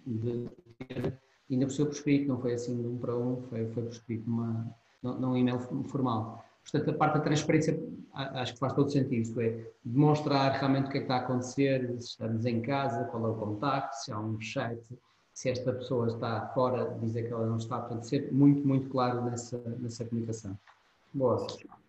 [0.07, 0.48] De
[0.79, 1.18] ter,
[1.51, 3.94] ainda por ser por escrito, não foi assim de um para um, foi, foi por
[4.27, 6.44] numa, num e-mail formal.
[6.62, 7.79] Portanto, a parte da transparência
[8.12, 11.20] acho que faz todo sentido, isto é, demonstrar realmente o que é que está a
[11.20, 14.79] acontecer, se estamos em casa, qual é o contacto, se há um chat,
[15.38, 19.24] se esta pessoa está fora, dizer que ela não está, portanto, ser muito, muito claro
[19.24, 20.59] nessa, nessa comunicação.
[21.14, 21.46] Boa.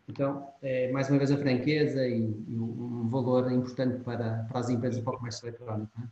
[0.07, 4.69] Então, é, mais uma vez a franqueza e, e, um valor importante para, para as
[4.69, 5.91] empresas para o comércio eletrónico.
[5.99, 6.07] É?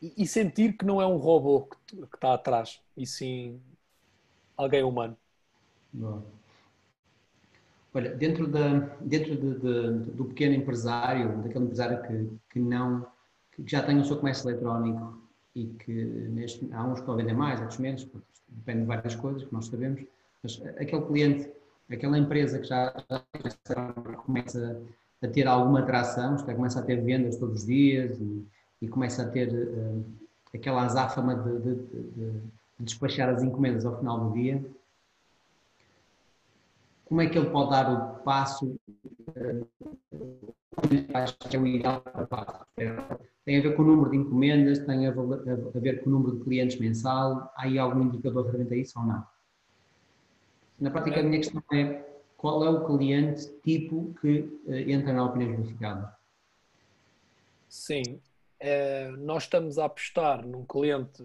[0.00, 3.60] E, e, sentir que não é um robô que, que, está atrás, e sim
[4.56, 5.14] alguém humano.
[5.92, 6.24] Boa.
[7.92, 13.06] Olha, dentro, da, dentro de, de, do pequeno empresário, daquele empresário que, que, não,
[13.52, 15.19] que já tem o seu comércio eletrónico
[15.54, 18.06] e que neste, há uns que estão a vender mais, outros menos,
[18.48, 20.02] depende de várias coisas que nós sabemos,
[20.42, 21.50] mas aquele cliente
[21.90, 23.82] aquela empresa que já, já
[24.24, 24.80] começa
[25.22, 28.46] a ter alguma atração, já começa a ter vendas todos os dias e,
[28.82, 30.04] e começa a ter uh,
[30.54, 32.40] aquela azáfama de, de, de, de,
[32.78, 34.64] despachar as encomendas ao final do dia,
[37.10, 39.68] como é que ele pode dar o passo uh,
[41.12, 42.64] acho que é o ideal para passo?
[43.44, 46.44] Tem a ver com o número de encomendas, tem a, ver com o número de
[46.44, 49.26] clientes mensal, há aí algum indicador relativamente a isso ou não?
[50.78, 55.24] Na prática, a minha questão é qual é o cliente tipo que uh, entra na
[55.24, 56.16] opinião verificada?
[57.68, 58.20] Sim,
[58.60, 61.24] é, nós estamos a apostar num cliente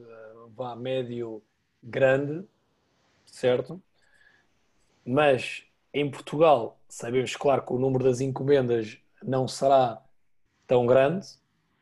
[0.55, 1.43] vá médio
[1.83, 2.43] grande,
[3.27, 3.79] certo?
[5.05, 5.63] Mas
[5.95, 10.03] em Portugal sabemos, claro, que o número das encomendas não será
[10.67, 11.25] tão grande,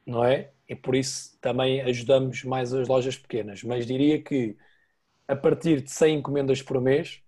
[0.05, 0.51] não é?
[0.69, 3.63] E por isso também ajudamos mais as lojas pequenas.
[3.63, 4.55] Mas diria que
[5.27, 7.21] a partir de 100 encomendas por mês,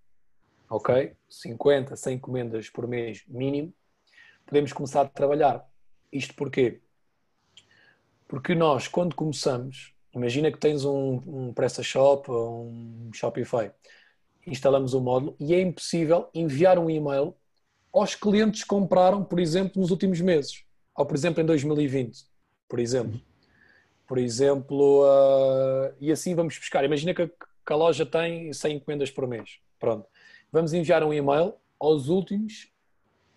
[0.69, 1.13] ok?
[1.27, 3.73] 50, 100 encomendas por mês mínimo,
[4.45, 5.67] podemos começar a trabalhar.
[6.11, 6.81] Isto porquê?
[8.27, 13.71] Porque nós, quando começamos, imagina que tens um, um PrestaShop ou um Shopify,
[14.45, 17.35] instalamos o módulo e é impossível enviar um e-mail
[17.93, 20.63] aos clientes que compraram, por exemplo, nos últimos meses,
[20.95, 22.25] ou por exemplo em 2020,
[22.67, 23.19] por exemplo.
[24.07, 26.83] Por exemplo, uh, e assim vamos buscar.
[26.83, 29.59] Imagina que, que a loja tem 100 encomendas por mês.
[29.79, 30.07] Pronto
[30.55, 32.71] vamos enviar um e-mail aos últimos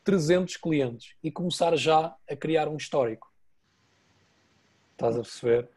[0.05, 3.29] 300 clientes e começar já a criar um histórico.
[4.93, 5.69] Estás a perceber?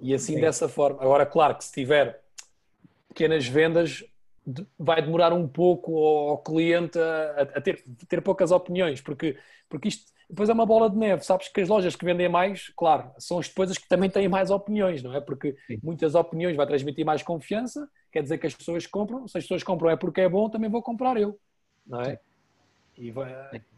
[0.00, 0.40] E assim Sim.
[0.40, 1.02] dessa forma.
[1.02, 2.24] Agora, claro que se tiver
[3.08, 4.02] pequenas vendas,
[4.78, 9.36] vai demorar um pouco ao cliente a, a ter, ter poucas opiniões, porque,
[9.68, 11.24] porque isto depois é uma bola de neve.
[11.24, 14.28] Sabes que as lojas que vendem mais, claro, são as depois as que também têm
[14.28, 15.20] mais opiniões, não é?
[15.20, 15.78] Porque Sim.
[15.82, 19.26] muitas opiniões vai transmitir mais confiança, quer dizer que as pessoas compram.
[19.28, 21.38] Se as pessoas compram é porque é bom, também vou comprar eu,
[21.86, 22.18] não é?
[22.98, 23.30] E, vai,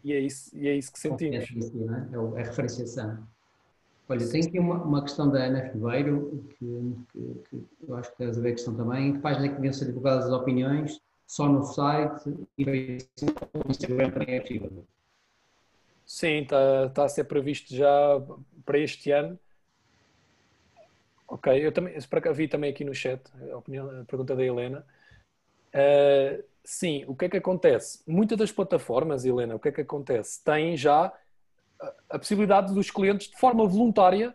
[0.05, 1.35] e, é, isso, e é isso que sentimos.
[1.35, 3.27] É, é a referenciação.
[4.09, 8.17] Olha, tem aqui uma, uma questão da Ana Ribeiro, que, que, que, eu acho que
[8.17, 9.13] tens a ver a questão também.
[9.13, 11.01] Que página é que deviam ser divulgadas as opiniões?
[11.27, 12.75] Só no site e no
[13.69, 14.87] Instagram também é possível.
[16.07, 17.91] Sim, está, está a ser previsto já
[18.65, 19.39] para este ano.
[21.29, 21.95] Ok, eu também
[22.35, 23.21] vi também aqui no chat
[23.53, 24.87] a, opinião, a pergunta da Helena.
[25.75, 28.03] Uh, sim, o que é que acontece?
[28.07, 30.43] Muitas das plataformas, Helena, o que é que acontece?
[30.43, 31.13] Têm já
[32.09, 34.35] a, possibilidade dos clientes, de forma voluntária,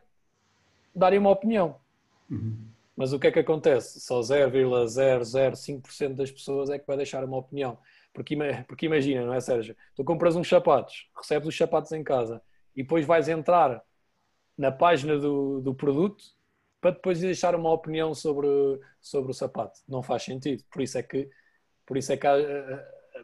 [0.95, 1.77] darem uma opinião.
[2.29, 2.57] Uhum.
[2.95, 3.99] Mas o que é que acontece?
[3.99, 7.77] Só 0,005% das pessoas é que vai deixar uma opinião.
[8.13, 8.37] Porque,
[8.67, 9.75] porque imagina, não é, Sérgio?
[9.95, 12.41] Tu compras uns sapatos, recebes os sapatos em casa
[12.75, 13.83] e depois vais entrar
[14.55, 16.23] na página do, do produto
[16.79, 18.47] para depois deixar uma opinião sobre,
[19.01, 19.79] sobre o sapato.
[19.87, 20.63] Não faz sentido.
[20.69, 21.29] Por isso é que,
[21.85, 22.85] por isso é que há, eh,
[23.15, 23.23] eh,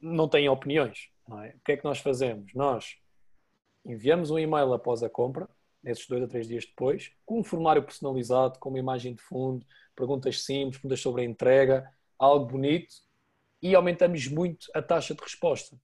[0.00, 1.10] não tem opiniões.
[1.28, 1.50] Não é?
[1.50, 2.54] O que é que nós fazemos?
[2.54, 2.96] Nós
[3.84, 5.48] enviamos um e-mail após a compra,
[5.82, 9.64] nesses dois a três dias depois, com um formulário personalizado, com uma imagem de fundo,
[9.96, 12.94] perguntas simples, perguntas sobre a entrega, algo bonito,
[13.62, 15.76] e aumentamos muito a taxa de resposta.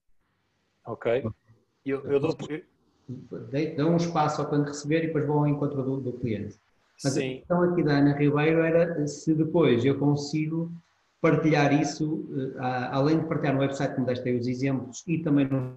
[0.86, 1.24] Ok?
[1.84, 2.36] Eu, eu dou.
[3.76, 6.56] Dão um espaço ao cliente receber e depois vão ao encontro do, do cliente.
[7.04, 7.34] Mas Sim.
[7.34, 10.72] a questão aqui da Ana Ribeiro era se depois eu consigo
[11.20, 15.46] partilhar isso, uh, além de partilhar no website me deste aí os exemplos e também
[15.46, 15.74] no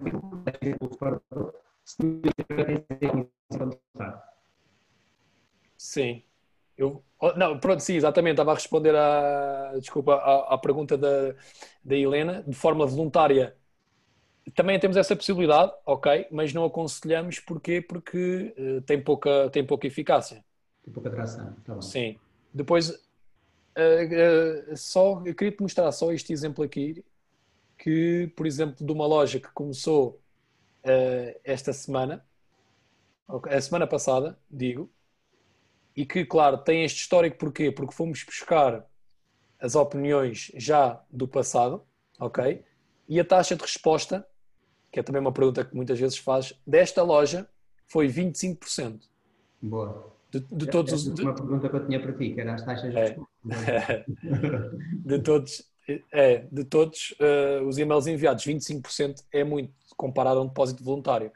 [5.76, 6.22] Sim.
[6.76, 8.34] Eu, oh, não, pronto, sim, exatamente.
[8.34, 11.34] Estava a responder à, desculpa, à, à pergunta da,
[11.84, 13.56] da Helena, de forma voluntária.
[14.54, 17.80] Também temos essa possibilidade, ok, mas não aconselhamos porquê?
[17.80, 20.44] Porque uh, tem, pouca, tem pouca eficácia.
[20.82, 21.54] Tem pouca atração.
[21.64, 22.18] Tá sim.
[22.52, 27.04] Depois, uh, uh, só, eu queria te mostrar só este exemplo aqui,
[27.78, 30.20] que, por exemplo, de uma loja que começou
[31.44, 32.24] esta semana,
[33.28, 34.90] a semana passada, digo,
[35.96, 37.70] e que, claro, tem este histórico porquê?
[37.70, 38.86] Porque fomos buscar
[39.60, 41.82] as opiniões já do passado,
[42.18, 42.64] ok?
[43.08, 44.26] E a taxa de resposta,
[44.90, 47.48] que é também uma pergunta que muitas vezes faz, desta loja
[47.86, 49.00] foi 25%.
[49.60, 50.10] Boa.
[50.30, 51.12] De, de todos os.
[51.12, 51.22] De...
[51.22, 53.02] Uma pergunta que eu tinha para ti, que era as taxas de é.
[53.02, 54.04] resposta.
[55.04, 55.69] de todos,
[56.12, 61.32] é, de todos uh, os e-mails enviados, 25% é muito comparado a um depósito voluntário.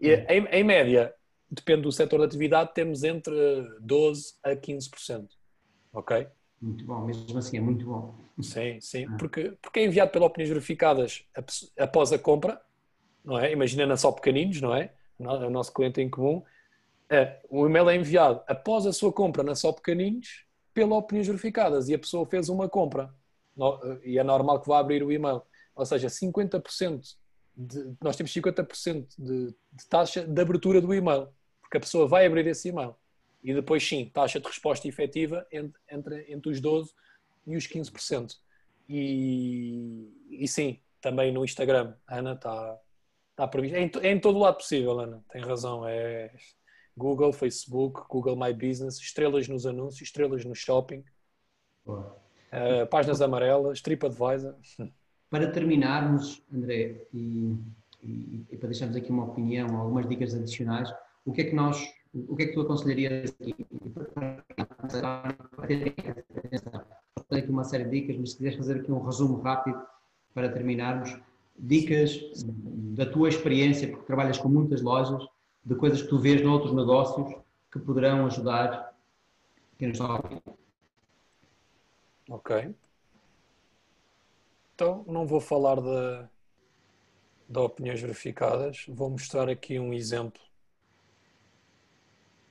[0.00, 0.24] E, hum.
[0.28, 1.14] em, em média,
[1.50, 3.34] depende do setor de atividade, temos entre
[3.82, 5.28] 12% a 15%.
[5.92, 6.26] Ok?
[6.60, 8.14] Muito bom, mesmo assim é muito bom.
[8.40, 9.16] Sim, sim, ah.
[9.18, 11.24] porque, porque é enviado pela opiniões verificadas
[11.78, 12.60] após a compra,
[13.24, 13.52] não é?
[13.52, 14.92] Imagina só pequeninos, não é?
[15.18, 16.42] O nosso cliente em comum.
[17.10, 20.44] É, o e-mail é enviado após a sua compra na só pequeninos
[20.74, 23.12] pela opiniões verificadas e a pessoa fez uma compra
[24.04, 25.42] e é normal que vá abrir o e-mail.
[25.74, 27.16] Ou seja, 50%
[27.56, 31.28] de, nós temos 50% de, de taxa de abertura do e-mail
[31.68, 32.96] porque a pessoa vai abrir esse e-mail.
[33.44, 36.88] E depois, sim, taxa de resposta efetiva entre, entre, entre os 12%
[37.46, 38.36] e os 15%.
[38.88, 42.80] E, e sim, também no Instagram, Ana, está
[43.36, 43.76] tá previsto.
[43.76, 45.86] É em, é em todo o lado possível, Ana, tem razão.
[45.86, 46.32] É
[46.96, 51.04] Google, Facebook, Google My Business, estrelas nos anúncios, estrelas no shopping,
[52.52, 54.54] uh, páginas amarelas, TripAdvisor.
[55.30, 57.54] Para terminarmos, André, e,
[58.02, 60.92] e, e para deixarmos aqui uma opinião, algumas dicas adicionais,
[61.24, 61.78] o que é que nós,
[62.14, 63.66] o que é que tu aconselharias aqui?
[67.28, 69.80] Tenho aqui uma série de dicas, mas se quiseres fazer aqui um resumo rápido
[70.32, 71.14] para terminarmos,
[71.58, 72.18] dicas
[72.96, 75.22] da tua experiência, porque trabalhas com muitas lojas,
[75.64, 77.34] de coisas que tu vês noutros negócios
[77.70, 78.94] que poderão ajudar
[79.78, 80.22] quem nos está
[82.28, 82.74] Ok.
[84.74, 86.28] Então, não vou falar de,
[87.48, 90.40] de opiniões verificadas, vou mostrar aqui um exemplo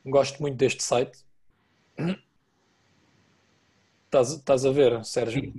[0.07, 1.19] Gosto muito deste site.
[4.05, 5.53] Estás, estás a ver, Sérgio?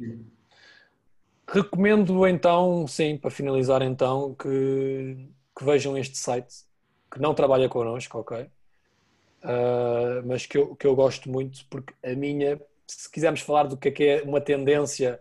[1.47, 6.64] Recomendo então, sim, para finalizar então, que, que vejam este site,
[7.11, 8.47] que não trabalha connosco, ok?
[9.45, 13.76] Uh, mas que eu, que eu gosto muito, porque a minha, se quisermos falar do
[13.76, 15.20] que é, que é uma tendência,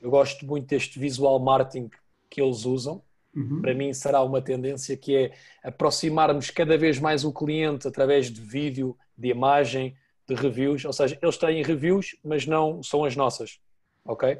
[0.00, 1.90] eu gosto muito deste visual marketing
[2.28, 3.02] que eles usam,
[3.34, 3.62] Uhum.
[3.62, 5.32] Para mim será uma tendência que é
[5.62, 10.84] aproximarmos cada vez mais o cliente através de vídeo, de imagem, de reviews.
[10.84, 13.58] Ou seja, eles têm reviews, mas não são as nossas,
[14.04, 14.38] ok?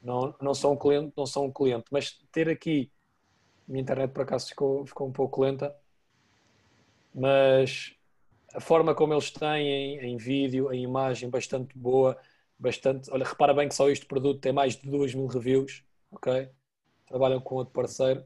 [0.00, 1.86] Não, não são um cliente, não são um cliente.
[1.90, 2.90] Mas ter aqui,
[3.66, 5.74] minha internet por acaso ficou, ficou um pouco lenta,
[7.12, 7.96] mas
[8.54, 12.16] a forma como eles têm em, em vídeo, em imagem, bastante boa,
[12.58, 13.10] bastante.
[13.10, 16.48] Olha, repara bem que só este produto tem mais de 2 mil reviews, ok?
[17.06, 18.24] trabalham com outro parceiro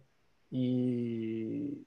[0.51, 1.85] e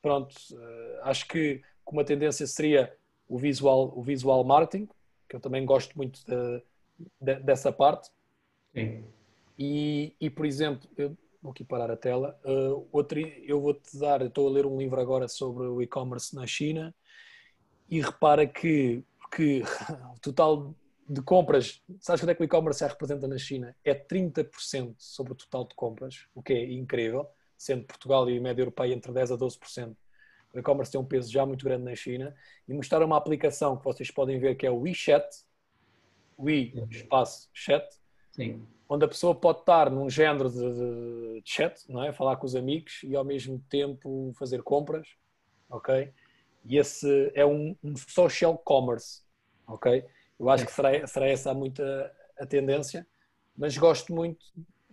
[0.00, 2.96] pronto, eh, acho que uma tendência seria
[3.28, 4.88] o visual, o visual marketing,
[5.28, 6.62] que eu também gosto muito de,
[7.20, 8.10] de, dessa parte.
[8.74, 9.04] Sim.
[9.58, 14.22] E, e, por exemplo, eu vou aqui parar a tela, uh, outro, eu vou-te dar,
[14.22, 16.94] estou a ler um livro agora sobre o e-commerce na China
[17.88, 19.02] e repara que,
[19.34, 19.62] que
[20.14, 20.74] o total
[21.08, 23.76] de compras, sabes quanto é que o e-commerce representa na China?
[23.84, 27.28] É 30% sobre o total de compras, o que é incrível,
[27.58, 29.96] sendo Portugal e a média europeia entre 10% a 12%.
[30.54, 32.34] o e-commerce tem um peso já muito grande na China,
[32.66, 35.26] e mostrar uma aplicação que vocês podem ver que é o WeChat,
[36.38, 37.86] We espaço chat,
[38.32, 38.66] Sim.
[38.88, 42.12] onde a pessoa pode estar num género de, de, chat, não é?
[42.12, 45.06] Falar com os amigos e ao mesmo tempo fazer compras,
[45.70, 46.12] ok?
[46.64, 49.22] E esse é um, um social commerce,
[49.66, 50.04] ok?
[50.38, 53.06] Eu acho que será, será essa muita a tendência,
[53.56, 54.44] mas gosto muito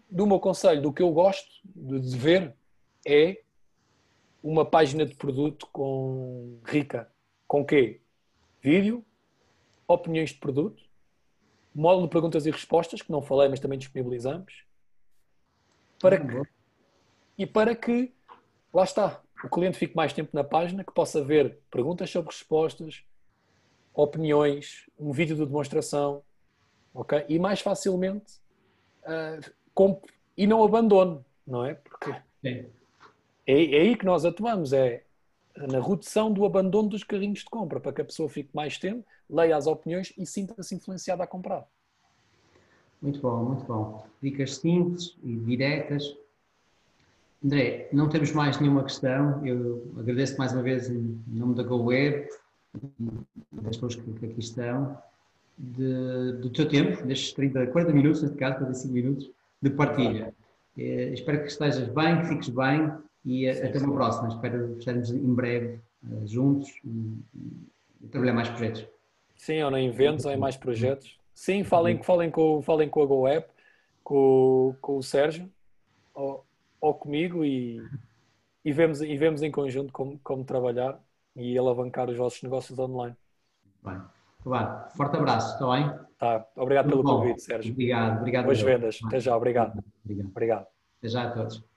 [0.09, 2.55] do meu conselho, do que eu gosto de ver
[3.07, 3.41] é
[4.43, 7.09] uma página de produto com rica.
[7.47, 8.01] Com quê?
[8.61, 9.05] Vídeo,
[9.87, 10.83] opiniões de produto,
[11.73, 14.65] módulo de perguntas e respostas, que não falei, mas também disponibilizamos.
[15.99, 16.41] Para que,
[17.37, 18.13] e para que,
[18.73, 23.03] lá está, o cliente fique mais tempo na página, que possa ver perguntas sobre respostas,
[23.93, 26.23] opiniões, um vídeo de demonstração,
[26.93, 27.25] ok?
[27.27, 28.33] E mais facilmente
[29.03, 30.01] uh,
[30.37, 31.75] e não abandone, não é?
[31.75, 32.11] Porque
[32.43, 32.65] é,
[33.47, 35.03] é aí que nós atuamos, é
[35.57, 39.05] na redução do abandono dos carrinhos de compra, para que a pessoa fique mais tempo,
[39.29, 41.67] leia as opiniões e sinta-se influenciada a comprar.
[43.01, 44.05] Muito bom, muito bom.
[44.21, 46.15] Dicas simples e diretas.
[47.43, 49.45] André, não temos mais nenhuma questão.
[49.45, 52.27] Eu agradeço mais uma vez em nome da GoWeb,
[53.51, 54.97] das pessoas que aqui estão,
[55.57, 59.31] de, do teu tempo, destes 30, 40 minutos, neste caso, 45 minutos,
[59.61, 60.33] de partilha.
[60.77, 62.91] É, espero que estejas bem, que fiques bem
[63.25, 63.85] e sim, até sim.
[63.85, 64.27] uma próxima.
[64.29, 67.17] Espero estarmos em breve uh, juntos e,
[68.03, 68.87] e, trabalhar mais projetos.
[69.35, 71.17] Sim, ou em eventos ou em mais projetos.
[71.33, 73.49] Sim, falem, falem, com, falem com a GoApp,
[74.03, 75.49] com, com o Sérgio
[76.13, 76.45] ou,
[76.81, 77.81] ou comigo e,
[78.65, 80.99] e, vemos, e vemos em conjunto como, como trabalhar
[81.35, 83.15] e alavancar os vossos negócios online.
[83.83, 84.01] Bem,
[84.45, 84.67] bem.
[84.97, 85.99] forte abraço, está bem?
[86.17, 87.21] Tá, obrigado Muito pelo bom.
[87.21, 87.71] convite, Sérgio.
[87.71, 88.45] Obrigado, obrigado.
[88.45, 89.81] Boas vendas, até já, obrigado.
[90.03, 90.29] Obrigado.
[90.29, 90.67] obrigado.
[90.99, 91.70] Até já a todos.